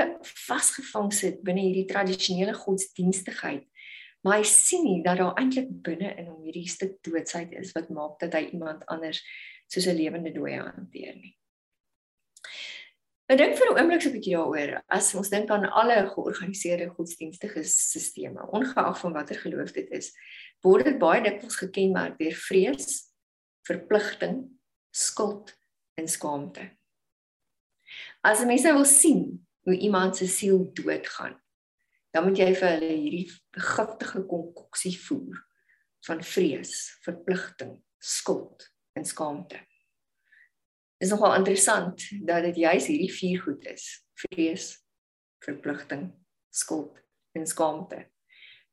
vasgevang 0.46 1.12
sit 1.12 1.42
binne 1.46 1.62
hierdie 1.62 1.86
tradisionele 1.90 2.54
godsdienstigheid 2.54 3.64
maar 4.24 4.40
hy 4.40 4.46
sien 4.48 4.84
nie 4.86 5.00
dat 5.04 5.20
daar 5.20 5.36
eintlik 5.36 5.68
binne 5.84 6.14
in 6.16 6.30
hom 6.30 6.44
hierdie 6.46 6.68
stuk 6.68 6.96
doodsheid 7.04 7.52
is 7.60 7.74
wat 7.76 7.90
maak 7.92 8.16
dat 8.22 8.32
hy 8.34 8.46
iemand 8.56 8.86
anders 8.88 9.20
soos 9.68 9.86
'n 9.86 9.96
lewende 9.96 10.32
dooie 10.32 10.60
hanteer 10.60 11.14
nie. 11.16 11.36
Ek 13.28 13.38
dink 13.38 13.56
vir 13.56 13.68
'n 13.68 13.78
oomblik 13.78 14.02
so 14.02 14.08
'n 14.08 14.16
bietjie 14.16 14.36
daaroor 14.36 14.82
as 14.88 15.14
ons 15.14 15.28
dink 15.28 15.50
aan 15.50 15.68
alle 15.68 16.08
georganiseerde 16.08 16.88
godsdienstige 16.96 17.64
stelsels, 17.64 18.48
ongeag 18.52 18.98
van 19.00 19.12
watter 19.12 19.36
geloof 19.36 19.72
dit 19.72 19.90
is, 19.90 20.12
word 20.62 20.84
dit 20.84 20.98
baie 20.98 21.20
dikwels 21.22 21.56
gekenmerk 21.56 22.18
deur 22.18 22.32
vrees, 22.32 23.12
verpligting, 23.68 24.48
skuld 24.90 25.56
en 25.96 26.08
skaamte. 26.08 26.70
As 28.22 28.44
mense 28.44 28.72
wil 28.72 28.84
sien 28.84 29.43
hoe 29.64 29.76
iemand 29.76 30.16
se 30.16 30.28
siel 30.28 30.66
doodgaan, 30.72 31.36
dan 32.12 32.28
moet 32.28 32.38
jy 32.38 32.50
vir 32.54 32.68
hulle 32.76 32.92
hierdie 32.92 33.26
giftige 33.74 34.24
konkoksie 34.28 34.94
voer 35.06 35.40
van 36.06 36.20
vrees, 36.22 36.74
verpligting, 37.04 37.78
skuld 37.98 38.68
en 38.94 39.06
skaamte. 39.08 39.58
Is 41.00 41.10
nogal 41.10 41.38
interessant 41.40 42.04
dat 42.28 42.44
dit 42.44 42.60
juis 42.64 42.86
hierdie 42.92 43.12
vier 43.12 43.40
goed 43.42 43.64
is: 43.72 43.86
vrees, 44.26 44.68
verpligting, 45.44 46.12
skuld 46.54 47.00
en 47.34 47.46
skaamte 47.46 48.04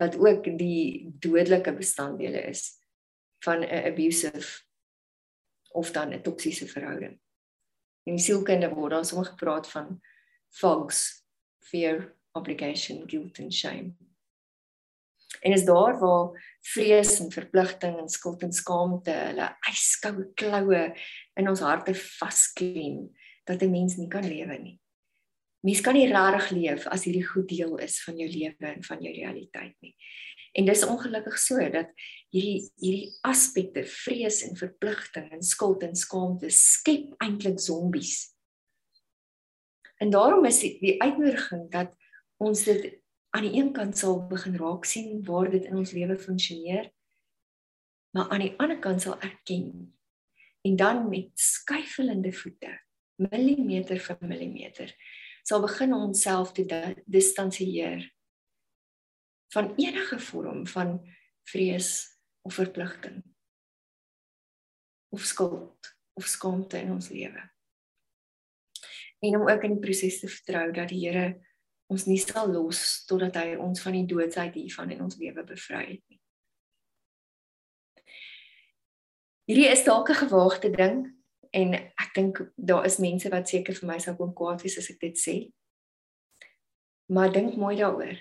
wat 0.02 0.18
ook 0.18 0.48
die 0.58 1.14
dodelike 1.22 1.74
bestanddele 1.78 2.42
is 2.50 2.62
van 3.46 3.62
'n 3.62 3.86
abusive 3.92 4.64
of 5.72 5.92
dan 5.92 6.14
'n 6.14 6.22
toksiese 6.22 6.68
verhouding. 6.68 7.22
In 8.04 8.16
die 8.16 8.24
sielkunde 8.24 8.70
word 8.70 8.92
daar 8.92 9.06
soms 9.06 9.28
gepraat 9.28 9.70
van 9.70 10.02
fogs, 10.52 11.24
fear, 11.60 12.14
obligation, 12.36 13.08
guilt 13.08 13.40
and 13.40 13.54
shame. 13.54 13.96
En 15.42 15.52
is 15.52 15.66
daar 15.66 16.00
waar 16.00 16.58
vrees 16.62 17.20
en 17.20 17.32
verpligting 17.32 17.98
en 17.98 18.10
skuld 18.10 18.44
en 18.44 18.54
skaamte 18.54 19.12
hulle 19.12 19.48
yskoue 19.72 20.28
kloue 20.38 20.84
in 21.40 21.50
ons 21.50 21.64
harte 21.66 21.96
vasklem 21.96 23.08
dat 23.50 23.64
'n 23.64 23.72
mens 23.72 23.98
nie 23.98 24.08
kan 24.08 24.28
lewe 24.28 24.58
nie. 24.58 24.80
Mens 25.62 25.82
kan 25.82 25.94
nie 25.94 26.10
regtig 26.10 26.50
leef 26.50 26.88
as 26.88 27.04
hierdie 27.04 27.26
goed 27.26 27.48
deel 27.50 27.78
is 27.78 28.04
van 28.04 28.18
jou 28.18 28.30
lewe 28.30 28.66
en 28.66 28.84
van 28.84 29.02
jou 29.02 29.14
realiteit 29.14 29.76
nie. 29.82 29.96
En 30.54 30.66
dis 30.66 30.84
ongelukkig 30.84 31.38
so 31.40 31.70
dat 31.70 31.92
hierdie 32.30 32.72
hierdie 32.76 33.12
aspekte 33.22 33.86
vrees 33.86 34.42
en 34.44 34.56
verpligting 34.56 35.32
en 35.32 35.44
skuld 35.44 35.84
en 35.84 35.96
skaamte 35.96 36.50
skep 36.50 37.14
eintlik 37.24 37.60
zombies. 37.60 38.31
En 40.02 40.10
daarom 40.10 40.46
is 40.50 40.60
die, 40.64 40.74
die 40.82 40.96
uitnodiging 41.02 41.68
dat 41.72 41.94
ons 42.42 42.64
dit 42.66 42.88
aan 43.30 43.46
die 43.46 43.54
een 43.60 43.70
kant 43.76 43.98
sal 43.98 44.18
begin 44.28 44.58
raak 44.58 44.88
sien 44.90 45.22
waar 45.28 45.52
dit 45.54 45.68
in 45.70 45.78
ons 45.78 45.94
lewe 45.96 46.18
funksioneer 46.18 46.90
maar 48.12 48.30
aan 48.30 48.44
die 48.44 48.56
ander 48.60 48.80
kant 48.80 49.02
sal 49.02 49.20
erken. 49.24 49.94
En 50.62 50.76
dan 50.76 51.10
met 51.10 51.30
skuifelende 51.40 52.34
voete 52.34 52.74
millimeter 53.22 54.02
vir 54.02 54.18
millimeter 54.26 54.90
sal 55.48 55.62
begin 55.62 55.94
onsself 55.94 56.52
te 56.58 56.66
distansieer 57.06 58.04
van 59.54 59.74
enige 59.78 60.20
vorm 60.20 60.66
van 60.68 60.98
vrees 61.50 61.94
of 62.42 62.58
verpligting 62.58 63.22
of 65.14 65.26
skuld 65.26 65.96
of 66.14 66.26
skaamte 66.30 66.78
in 66.82 66.94
ons 66.94 67.10
lewe 67.10 67.42
en 69.22 69.38
om 69.38 69.48
ook 69.50 69.64
in 69.64 69.76
die 69.76 69.84
proses 69.84 70.20
te 70.20 70.28
vertrou 70.28 70.72
dat 70.74 70.90
die 70.90 71.04
Here 71.06 71.36
ons 71.92 72.08
nie 72.08 72.20
sal 72.22 72.50
los 72.50 73.04
totdat 73.10 73.38
hy 73.38 73.56
ons 73.60 73.82
van 73.84 73.96
die 73.98 74.08
doodsheid 74.08 74.56
hiervan 74.56 74.94
in 74.96 75.04
ons 75.06 75.20
lewe 75.20 75.44
bevry 75.46 75.84
het 75.86 76.04
nie. 76.08 76.20
Hierdie 79.52 79.70
is 79.70 79.84
dalk 79.84 80.10
'n 80.10 80.24
gewaagte 80.26 80.72
ding 80.72 81.12
en 81.52 81.74
ek 81.76 82.14
dink 82.16 82.40
daar 82.56 82.86
is 82.86 82.98
mense 82.98 83.30
wat 83.30 83.50
seker 83.50 83.76
vir 83.76 83.88
my 83.88 84.00
sou 84.00 84.16
kom 84.16 84.34
kwaad 84.34 84.62
wees 84.64 84.78
as 84.78 84.90
ek 84.90 85.00
dit 85.00 85.18
sê. 85.20 85.52
Maar 87.12 87.32
dink 87.32 87.58
mooi 87.58 87.76
daaroor. 87.76 88.18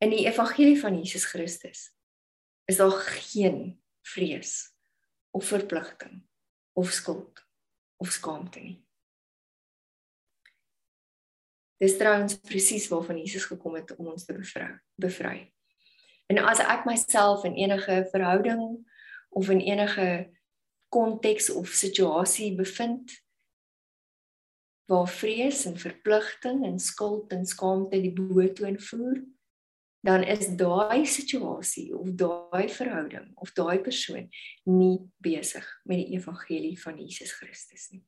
In 0.00 0.10
die 0.10 0.26
evangelie 0.26 0.80
van 0.80 0.96
Jesus 0.96 1.24
Christus 1.24 1.92
is 2.66 2.76
daar 2.76 2.96
geen 3.34 3.82
vrees 4.02 4.72
of 5.30 5.44
verpligting 5.44 6.24
of 6.72 6.92
skuld 6.92 7.44
of 7.96 8.10
skaamte 8.10 8.60
nie. 8.60 8.87
Dis 11.78 11.96
trouens 11.96 12.34
presies 12.42 12.88
waarvan 12.90 13.20
Jesus 13.22 13.46
gekom 13.46 13.78
het 13.78 13.94
om 13.96 14.10
ons 14.12 14.24
te 14.24 14.34
bevry. 14.34 14.72
bevry. 14.94 15.52
En 16.26 16.38
as 16.44 16.60
ek 16.60 16.84
myself 16.84 17.44
in 17.44 17.54
enige 17.54 18.02
verhouding 18.10 18.82
of 19.30 19.48
in 19.48 19.60
enige 19.60 20.30
konteks 20.88 21.50
of 21.50 21.68
situasie 21.68 22.54
bevind 22.56 23.14
waar 24.88 25.08
vrees 25.08 25.64
en 25.68 25.76
verpligting 25.78 26.64
en 26.64 26.78
skuld 26.78 27.32
en 27.32 27.46
skaamte 27.46 28.00
die 28.00 28.12
boetoon 28.12 28.78
voer, 28.80 29.20
dan 30.00 30.24
is 30.24 30.46
daai 30.56 31.06
situasie 31.06 31.90
of 31.96 32.12
daai 32.16 32.68
verhouding 32.72 33.32
of 33.36 33.52
daai 33.52 33.78
persoon 33.84 34.28
nie 34.64 34.98
besig 35.20 35.66
met 35.84 36.00
die 36.00 36.16
evangelie 36.16 36.76
van 36.80 37.00
Jesus 37.00 37.32
Christus 37.36 37.88
nie. 37.92 38.04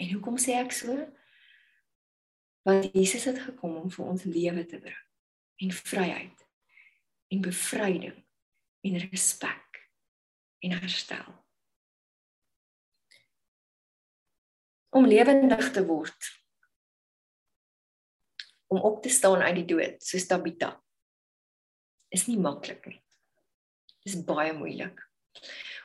En 0.00 0.12
hoekom 0.14 0.38
sê 0.40 0.56
ek 0.56 0.72
so? 0.72 0.96
Want 2.70 2.90
Jesus 2.94 3.24
het 3.26 3.38
gekom 3.42 3.76
om 3.82 3.90
vir 3.90 4.06
ons 4.06 4.24
lewe 4.24 4.64
te 4.66 4.78
bring 4.78 5.06
en 5.60 5.72
vryheid 5.74 6.46
en 7.30 7.42
bevryding 7.44 8.16
en 8.86 8.98
respek 9.10 9.80
en 10.64 10.76
herstel. 10.80 11.34
Om 14.90 15.06
lewendig 15.06 15.70
te 15.72 15.84
word. 15.86 16.30
Om 18.66 18.80
op 18.86 19.02
te 19.02 19.08
staan 19.08 19.42
uit 19.42 19.60
die 19.60 19.68
dood, 19.74 20.02
so 20.02 20.18
Tabitha. 20.26 20.72
Is 22.10 22.26
nie 22.26 22.38
maklik 22.38 22.86
nie. 22.90 22.98
Dis 24.02 24.18
baie 24.26 24.52
moeilik. 24.56 24.98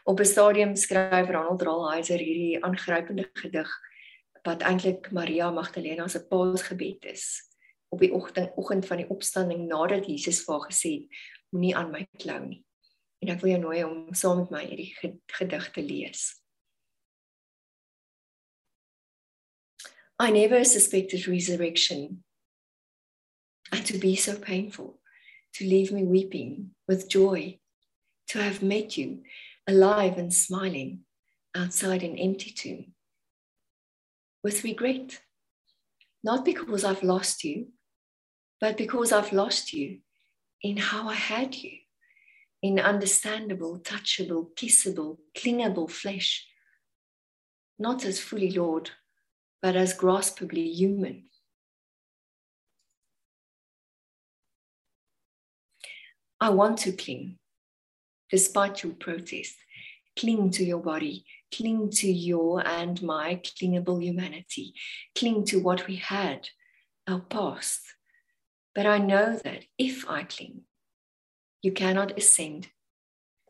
Op 0.05 0.19
'n 0.19 0.25
stadium 0.25 0.75
skryf 0.75 1.29
Ronald 1.29 1.61
Ralheiser 1.61 2.19
hierdie 2.19 2.63
aangrypende 2.63 3.29
gedig 3.33 3.69
wat 4.45 4.61
eintlik 4.61 5.11
Maria 5.11 5.49
Magdalena 5.51 6.07
se 6.07 6.21
paasgebed 6.27 7.05
is 7.05 7.25
op 7.89 7.99
die 7.99 8.13
oggend 8.13 8.53
oggend 8.55 8.85
van 8.85 9.01
die 9.01 9.09
opstanding 9.09 9.65
nadat 9.69 10.05
Jesus 10.05 10.43
vir 10.45 10.57
haar 10.57 10.69
gesê 10.69 10.91
het 10.99 11.21
moenie 11.49 11.75
aan 11.77 11.91
my 11.91 12.03
klou 12.21 12.39
nie. 12.45 12.61
En 13.23 13.31
ek 13.33 13.41
wil 13.41 13.55
jou 13.55 13.61
nooi 13.63 13.83
om 13.87 14.13
saam 14.13 14.43
met 14.43 14.51
my 14.53 14.63
hierdie 14.65 14.91
gedig 15.37 15.69
te 15.73 15.81
lees. 15.81 16.25
I 20.21 20.31
never 20.31 20.63
suspected 20.65 21.27
resurrection 21.27 22.23
and 23.71 23.85
to 23.85 23.97
be 23.97 24.15
so 24.15 24.37
painful 24.39 24.99
to 25.57 25.65
leave 25.65 25.91
me 25.91 26.05
weeping 26.05 26.75
with 26.87 27.09
joy 27.09 27.59
to 28.27 28.39
have 28.39 28.61
met 28.61 28.97
you 28.97 29.23
alive 29.67 30.17
and 30.17 30.33
smiling 30.33 31.05
outside 31.53 32.03
an 32.03 32.17
empty 32.17 32.53
tomb 32.53 32.94
with 34.45 34.63
regret. 34.63 35.21
Not 36.23 36.45
because 36.45 36.83
I've 36.83 37.01
lost 37.01 37.43
you, 37.43 37.69
but 38.61 38.77
because 38.77 39.11
I've 39.11 39.33
lost 39.33 39.73
you 39.73 40.01
in 40.61 40.77
how 40.77 41.09
I 41.09 41.15
had 41.15 41.55
you, 41.55 41.71
in 42.61 42.79
understandable, 42.79 43.79
touchable, 43.79 44.53
kissable, 44.55 45.17
clingable 45.35 45.89
flesh, 45.89 46.47
not 47.79 48.05
as 48.05 48.19
fully 48.19 48.51
Lord, 48.51 48.91
but 49.63 49.75
as 49.75 49.97
graspably 49.97 50.71
human. 50.71 51.23
I 56.39 56.49
want 56.51 56.77
to 56.79 56.91
cling, 56.91 57.39
despite 58.29 58.83
your 58.83 58.93
protest, 58.93 59.55
Cling 60.17 60.49
to 60.51 60.63
your 60.63 60.79
body, 60.79 61.25
cling 61.55 61.89
to 61.89 62.11
your 62.11 62.65
and 62.65 63.01
my 63.01 63.35
clingable 63.35 64.01
humanity, 64.01 64.73
cling 65.15 65.45
to 65.45 65.59
what 65.59 65.87
we 65.87 65.95
had, 65.95 66.49
our 67.07 67.21
past. 67.21 67.81
But 68.73 68.85
I 68.85 68.97
know 68.97 69.39
that 69.43 69.65
if 69.77 70.09
I 70.09 70.23
cling, 70.23 70.61
you 71.61 71.71
cannot 71.71 72.17
ascend, 72.17 72.67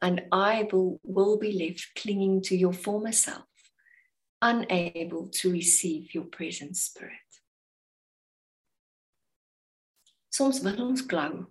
and 0.01 0.23
I 0.31 0.67
will, 0.71 0.99
will 1.03 1.37
be 1.37 1.51
left 1.51 1.95
clinging 1.95 2.41
to 2.43 2.55
your 2.55 2.73
former 2.73 3.11
self, 3.11 3.45
unable 4.41 5.27
to 5.29 5.51
receive 5.51 6.13
your 6.13 6.25
present 6.25 6.77
spirit. 6.77 7.11
Soms 10.35 10.59
wil 10.63 10.81
ons 10.83 11.01
klou, 11.01 11.45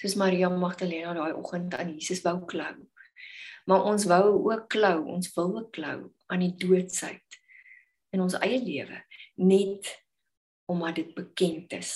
soos 0.00 0.16
Maria 0.16 0.48
Magdalena 0.48 1.12
daai 1.14 1.34
oggend 1.36 1.74
aan 1.76 1.92
Jesus 1.92 2.22
wou 2.24 2.40
klou. 2.48 2.89
Maar 3.66 3.84
ons 3.84 4.04
wou 4.04 4.52
ook 4.52 4.68
klou, 4.68 5.04
ons 5.04 5.34
wil 5.34 5.58
ook 5.58 5.72
klou 5.72 5.98
aan 6.26 6.44
die 6.44 6.54
doodsheid 6.56 7.40
in 8.10 8.22
ons 8.24 8.34
eie 8.42 8.58
lewe, 8.62 9.02
net 9.38 9.90
omdat 10.70 11.00
dit 11.00 11.14
bekend 11.14 11.72
is. 11.72 11.92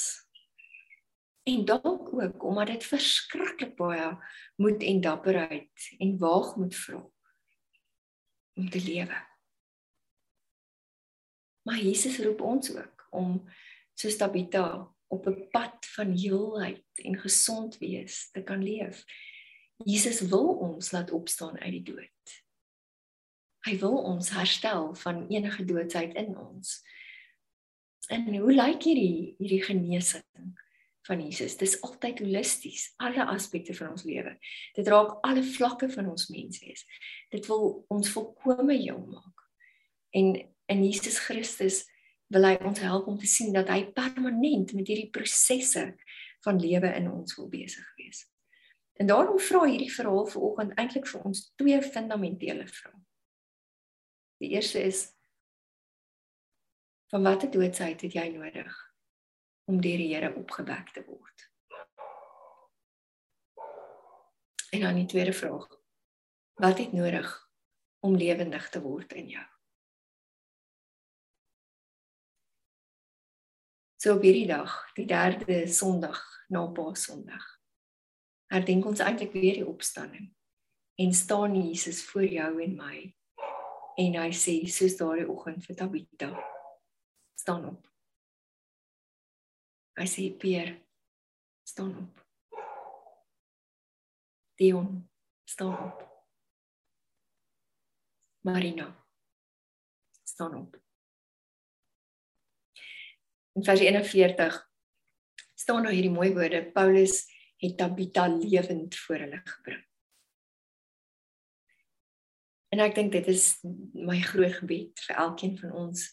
En 1.44 1.64
dalk 1.68 2.12
ook 2.12 2.44
omdat 2.44 2.72
dit 2.72 2.86
verskriklik 2.88 3.76
baie 3.76 4.08
moed 4.56 4.82
en 4.82 5.00
dapperheid 5.00 5.90
en 5.98 6.18
waagmoed 6.18 6.76
vra 6.76 7.02
om 8.54 8.70
te 8.70 8.80
lewe. 8.80 9.18
Maar 11.64 11.80
Jesus 11.80 12.18
roep 12.22 12.40
ons 12.40 12.70
ook 12.76 13.06
om 13.10 13.36
soos 13.98 14.16
Tabitha 14.16 14.94
op 15.06 15.26
'n 15.26 15.48
pad 15.50 15.86
van 15.86 16.12
heelheid 16.16 16.86
en 16.94 17.18
gesond 17.18 17.78
wees 17.78 18.30
te 18.30 18.42
kan 18.42 18.62
leef. 18.62 19.04
Jesus 19.82 20.20
wil 20.30 20.54
ons 20.62 20.90
laat 20.94 21.10
opstaan 21.10 21.58
uit 21.58 21.72
die 21.80 21.86
dood. 21.94 22.34
Hy 23.64 23.78
wil 23.80 23.96
ons 23.96 24.30
herstel 24.36 24.92
van 25.00 25.24
enige 25.32 25.64
doodsheid 25.64 26.14
in 26.20 26.36
ons. 26.38 26.76
En 28.12 28.28
hoe 28.28 28.52
lyk 28.52 28.84
hierdie 28.84 29.34
hierdie 29.38 29.62
genesing 29.64 30.52
van 31.08 31.22
Jesus? 31.24 31.56
Dis 31.56 31.78
altyd 31.82 32.20
holisties, 32.20 32.90
alle 33.00 33.24
aspekte 33.32 33.74
van 33.74 33.94
ons 33.96 34.04
lewe. 34.04 34.36
Dit 34.76 34.88
raak 34.92 35.16
alle 35.24 35.42
vlakke 35.42 35.88
van 35.92 36.10
ons 36.12 36.28
menswees. 36.28 36.84
Dit 37.32 37.48
wil 37.48 37.86
ons 37.92 38.12
volkome 38.12 38.76
heel 38.76 39.00
maak. 39.08 39.48
En 40.14 40.36
in 40.70 40.84
Jesus 40.84 41.18
Christus 41.24 41.82
wil 42.32 42.46
hy 42.46 42.54
ons 42.68 42.84
help 42.84 43.08
om 43.08 43.18
te 43.18 43.28
sien 43.28 43.52
dat 43.52 43.72
hy 43.72 43.82
permanent 43.96 44.76
met 44.76 44.88
hierdie 44.88 45.10
prosesse 45.12 45.88
van 46.44 46.60
lewe 46.60 46.92
in 47.00 47.08
ons 47.10 47.36
wil 47.40 47.48
besig 47.48 47.88
wees. 47.96 48.26
En 48.94 49.06
daarom 49.06 49.38
vra 49.38 49.64
hierdie 49.64 49.92
verhaal 49.92 50.26
vanoggend 50.26 50.74
eintlik 50.78 51.06
vir 51.10 51.22
ons 51.26 51.48
twee 51.58 51.80
fundamentele 51.82 52.66
vrae. 52.68 53.00
Die 54.42 54.50
eerste 54.54 54.82
is 54.82 55.08
van 57.10 57.22
watter 57.22 57.50
doodsheid 57.50 58.00
het 58.06 58.14
jy 58.14 58.28
nodig 58.34 58.76
om 59.70 59.80
deur 59.80 60.02
die 60.02 60.12
Here 60.12 60.30
opgewek 60.34 60.92
te 60.94 61.02
word? 61.06 61.48
En 64.74 64.80
dan 64.80 64.94
die 64.98 65.06
tweede 65.10 65.32
vraag. 65.32 65.68
Wat 66.54 66.78
het 66.78 66.92
nodig 66.92 67.34
om 68.00 68.16
lewendig 68.16 68.68
te 68.68 68.82
word 68.82 69.12
in 69.12 69.28
jou? 69.28 69.46
So 74.02 74.18
op 74.18 74.22
hierdie 74.22 74.46
dag, 74.46 74.70
die 74.94 75.06
derde 75.06 75.66
Sondag 75.66 76.20
na 76.48 76.66
Paasondag, 76.66 77.53
herdenk 78.54 78.86
ons 78.88 79.02
eintlik 79.02 79.34
weer 79.34 79.58
die 79.60 79.66
opstanding 79.66 80.30
en 81.02 81.14
staan 81.14 81.56
Jesus 81.58 82.04
voor 82.06 82.26
jou 82.30 82.50
en 82.62 82.76
my. 82.78 82.98
En 83.98 84.18
hy 84.18 84.28
sê 84.34 84.54
soos 84.70 84.96
daardie 84.98 85.26
oggend 85.30 85.62
vir 85.66 85.78
Tabitha, 85.78 86.30
staan 87.38 87.66
op. 87.70 87.82
Hy 89.98 90.06
sê 90.10 90.28
Pier, 90.38 90.72
staan 91.66 91.92
op. 92.02 92.22
Dion, 94.58 94.96
staan 95.50 95.76
op. 95.88 96.06
Marina, 98.46 98.90
staan 100.26 100.58
op 100.58 100.78
in 103.54 103.64
vers 103.64 103.80
41 103.80 104.70
staan 105.54 105.82
daar 105.82 105.92
hierdie 105.92 106.10
mooi 106.10 106.32
woorde 106.34 106.70
Paulus 106.72 107.24
het 107.64 107.76
Tabitha 107.80 108.28
lewend 108.28 108.96
voor 109.06 109.24
hulle 109.24 109.40
gebring. 109.44 109.84
En 112.74 112.82
ek 112.82 112.96
dink 112.96 113.12
dit 113.14 113.28
is 113.30 113.46
my 113.94 114.18
groot 114.26 114.56
gebed 114.58 115.04
vir 115.06 115.22
elkeen 115.24 115.54
van 115.60 115.72
ons 115.84 116.08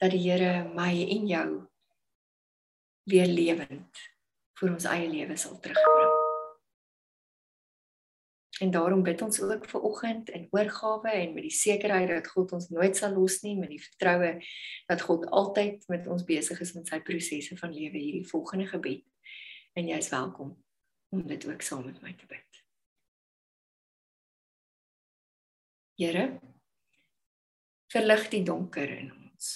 dat 0.00 0.14
die 0.14 0.22
Here 0.22 0.68
my 0.72 0.92
en 1.16 1.26
jou 1.28 1.48
weer 3.10 3.26
lewend 3.26 4.06
vir 4.60 4.72
ons 4.76 4.86
eie 4.88 5.08
lewe 5.10 5.36
sal 5.40 5.58
terugbring. 5.60 6.16
En 8.60 8.70
daarom 8.70 9.02
bid 9.02 9.22
ons 9.24 9.40
ook 9.40 9.66
vir 9.72 9.84
oggend 9.88 10.30
in 10.36 10.46
oorgawe 10.52 11.10
en 11.10 11.34
met 11.34 11.46
die 11.48 11.54
sekerheid 11.54 12.10
dat 12.12 12.28
God 12.28 12.52
ons 12.52 12.68
nooit 12.68 12.96
sal 12.96 13.16
los 13.16 13.40
nie, 13.42 13.56
met 13.56 13.72
die 13.72 13.80
vertroue 13.80 14.34
dat 14.86 15.02
God 15.02 15.24
altyd 15.32 15.86
met 15.88 16.06
ons 16.06 16.26
besig 16.28 16.60
is 16.60 16.74
met 16.76 16.92
sy 16.92 17.00
prosesse 17.00 17.56
van 17.56 17.72
lewe 17.72 17.96
hierdie 17.96 18.28
volgende 18.28 18.68
gebed. 18.70 19.09
En 19.78 19.88
jy 19.88 19.98
is 20.02 20.10
welkom 20.12 20.54
om 21.14 21.26
dit 21.26 21.46
ook 21.46 21.62
saam 21.62 21.84
met 21.86 22.00
my 22.02 22.12
te 22.18 22.26
bid. 22.30 22.60
Here, 26.00 26.24
verlig 27.92 28.28
die 28.32 28.42
donker 28.46 28.88
in 28.94 29.10
ons. 29.12 29.50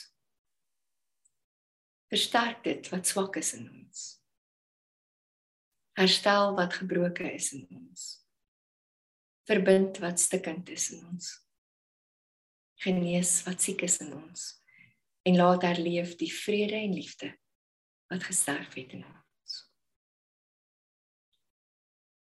Versterk 2.12 2.61
dit 2.66 2.90
wat 2.92 3.09
swak 3.09 3.38
is 3.40 3.55
in 3.57 3.70
ons. 3.70 4.05
Herstel 5.98 6.53
wat 6.59 6.77
gebroken 6.83 7.33
is 7.33 7.53
in 7.57 7.66
ons 7.70 8.24
verbind 9.44 9.98
wat 9.98 10.20
stikkend 10.20 10.68
is 10.72 10.90
in 10.90 11.05
ons. 11.07 11.33
Genees 12.85 13.42
wat 13.46 13.62
siek 13.64 13.85
is 13.87 14.00
in 14.05 14.14
ons 14.16 14.53
en 15.24 15.38
laat 15.38 15.64
herleef 15.64 16.18
die 16.20 16.33
vrede 16.33 16.77
en 16.77 16.92
liefde 16.92 17.31
wat 18.12 18.27
gesterf 18.29 18.74
het 18.77 18.96
in 18.96 19.05
ons. 19.05 19.23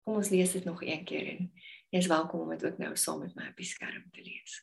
Kom 0.07 0.21
ons 0.21 0.31
lees 0.31 0.53
dit 0.55 0.65
nog 0.65 0.85
een 0.87 1.03
keer 1.05 1.33
en 1.35 1.49
jy 1.91 1.99
is 1.99 2.11
welkom 2.11 2.45
om 2.45 2.53
dit 2.55 2.65
ook 2.65 2.79
nou 2.79 2.93
saam 2.97 3.25
met 3.25 3.35
my 3.35 3.49
op 3.51 3.59
die 3.59 3.67
skerm 3.67 4.05
te 4.15 4.23
lees. 4.23 4.61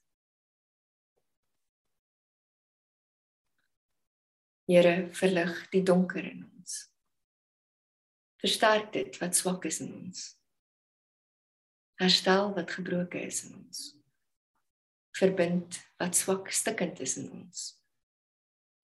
Here, 4.72 5.10
verlig 5.12 5.58
die 5.74 5.84
donker 5.84 6.24
in 6.24 6.46
ons. 6.48 6.78
Versterk 8.40 8.94
dit 8.96 9.20
wat 9.20 9.36
swak 9.36 9.68
is 9.68 9.84
in 9.84 9.92
ons 9.92 10.32
herstel 12.02 12.54
wat 12.54 12.72
gebroken 12.72 13.22
is 13.22 13.44
in 13.46 13.56
ons 13.58 13.84
verbind 15.18 15.78
wat 16.02 16.18
swak 16.18 16.50
stikkend 16.52 17.00
is 17.06 17.18
in 17.22 17.30
ons 17.32 17.62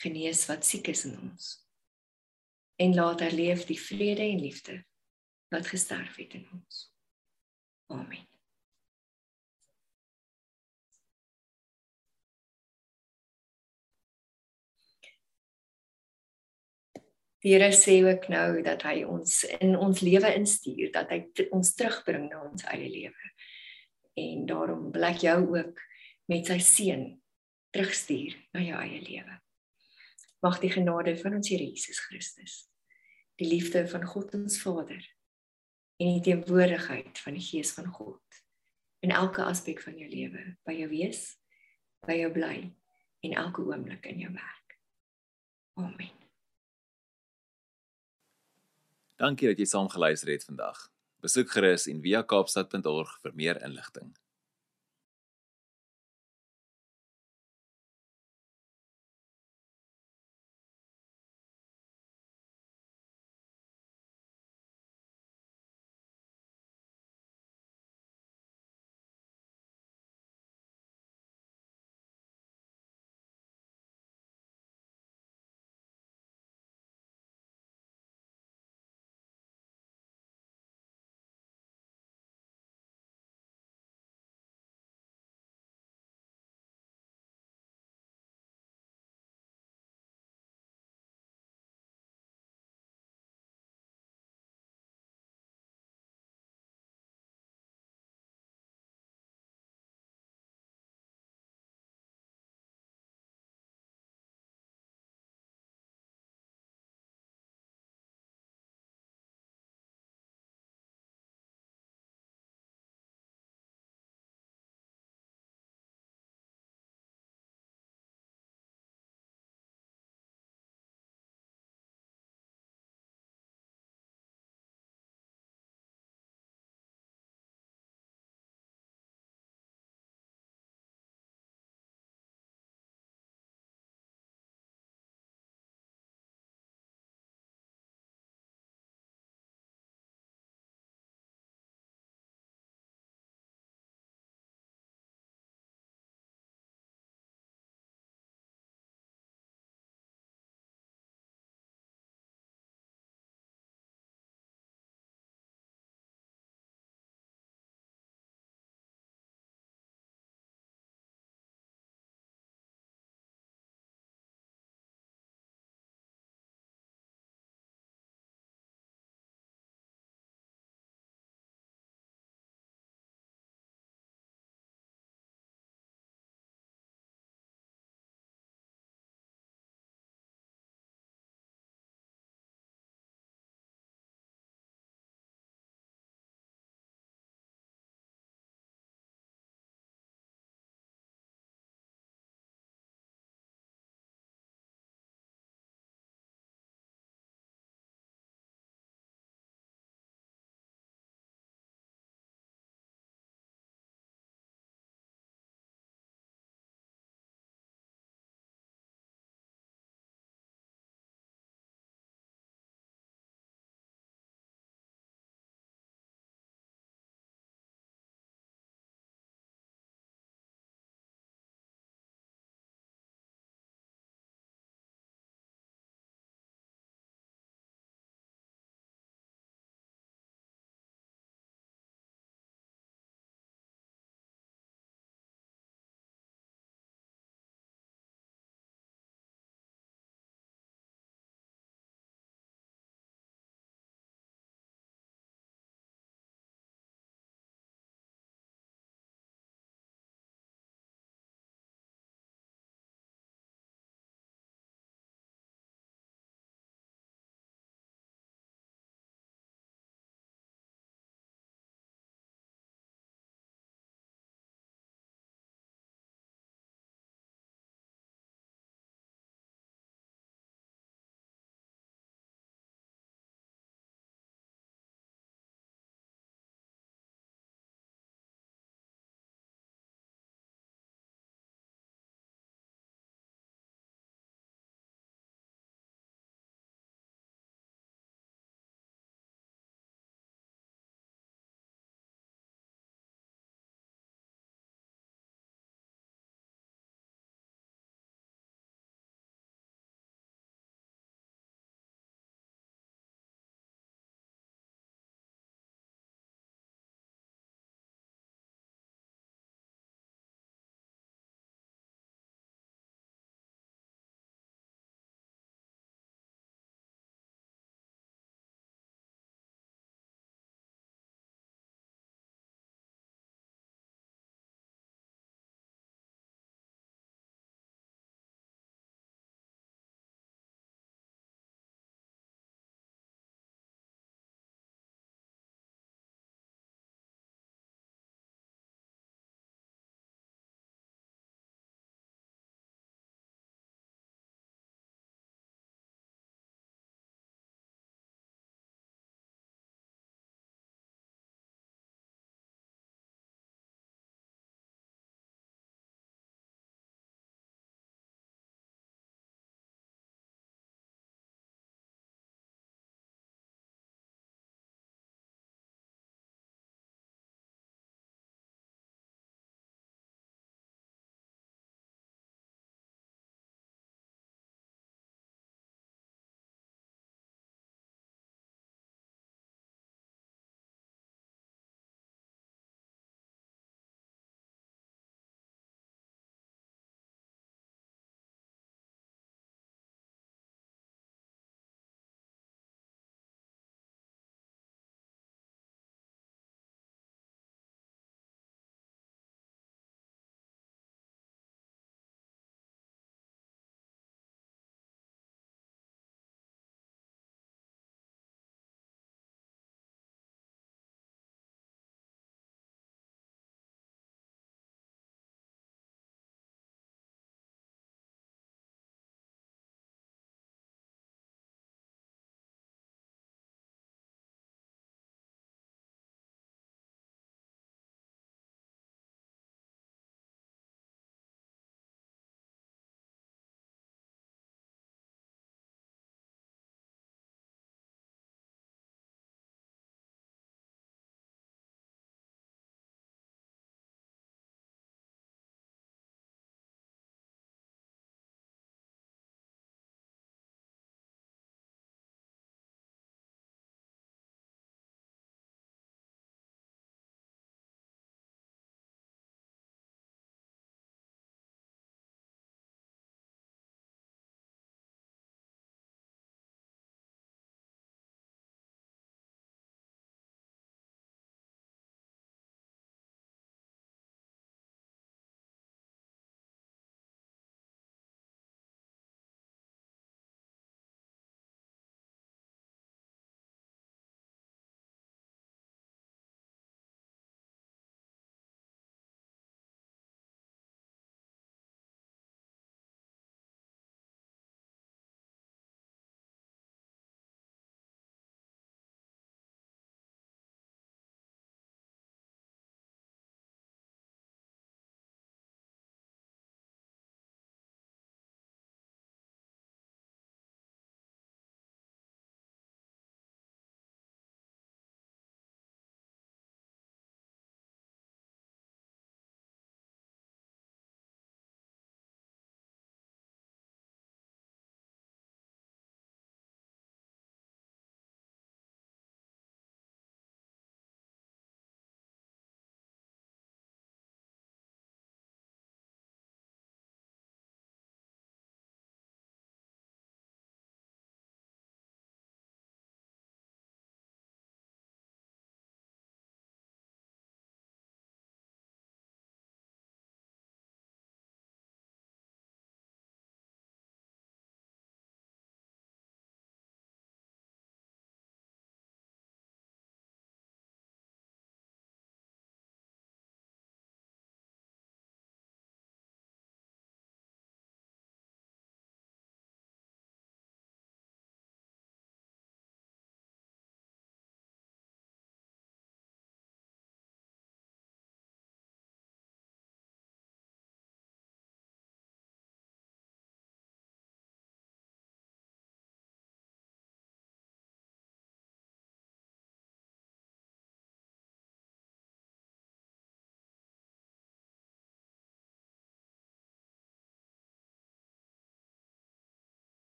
genees 0.00 0.44
wat 0.48 0.64
siek 0.66 0.88
is 0.92 1.04
in 1.08 1.18
ons 1.20 1.50
en 2.80 2.96
laat 2.96 3.22
herleef 3.26 3.66
die 3.68 3.78
vrede 3.80 4.24
en 4.24 4.40
liefde 4.40 4.78
wat 5.54 5.70
gesterf 5.70 6.16
het 6.18 6.34
in 6.34 6.46
ons 6.50 6.86
amen 7.94 8.24
Die 17.44 17.52
Here 17.52 17.68
sê 17.76 17.98
ook 18.00 18.30
nou 18.32 18.62
dat 18.64 18.86
hy 18.88 19.02
ons 19.04 19.42
in 19.60 19.74
ons 19.76 19.98
lewe 20.00 20.30
instuur, 20.32 20.88
dat 20.94 21.10
hy 21.12 21.18
ons 21.52 21.74
terugbring 21.76 22.30
na 22.30 22.38
ons 22.40 22.64
eie 22.72 22.86
lewe. 22.88 23.26
En 24.16 24.46
daarom 24.48 24.86
wil 24.94 25.04
ek 25.10 25.20
jou 25.26 25.36
ook 25.52 25.82
met 26.32 26.48
sy 26.48 26.56
seën 26.64 27.02
terugstuur 27.76 28.38
na 28.56 28.62
jou 28.64 28.78
eie 28.80 29.02
lewe. 29.04 29.36
Mag 30.40 30.56
die 30.64 30.72
genade 30.72 31.18
van 31.20 31.36
ons 31.36 31.52
Here 31.52 31.68
Jesus 31.68 32.00
Christus, 32.06 32.54
die 33.36 33.50
liefde 33.52 33.84
van 33.92 34.08
God 34.08 34.32
ons 34.40 34.56
Vader 34.64 35.04
en 35.96 36.16
die 36.16 36.24
teenwoordigheid 36.26 37.18
van 37.18 37.36
die 37.36 37.44
Gees 37.44 37.72
van 37.76 37.86
God 37.86 38.42
in 39.04 39.12
elke 39.14 39.44
aspek 39.44 39.82
van 39.84 39.98
jou 39.98 40.08
lewe 40.08 40.56
by 40.64 40.74
jou 40.78 40.88
wees, 40.90 41.36
by 42.06 42.16
jou 42.18 42.32
bly 42.32 42.56
en 43.24 43.36
elke 43.44 43.62
oomblik 43.64 44.06
in 44.08 44.24
jou 44.24 44.32
werk. 44.32 44.78
Amen. 45.80 46.12
Dankie 49.20 49.48
dat 49.52 49.60
jy 49.60 49.68
saam 49.70 49.88
geluister 49.92 50.32
het 50.32 50.44
vandag. 50.44 50.88
Besoek 51.24 51.52
gerus 51.54 51.86
en 51.88 52.02
via 52.04 52.24
kaapstad.org 52.26 53.18
vir 53.22 53.34
meer 53.38 53.60
inligting. 53.64 54.10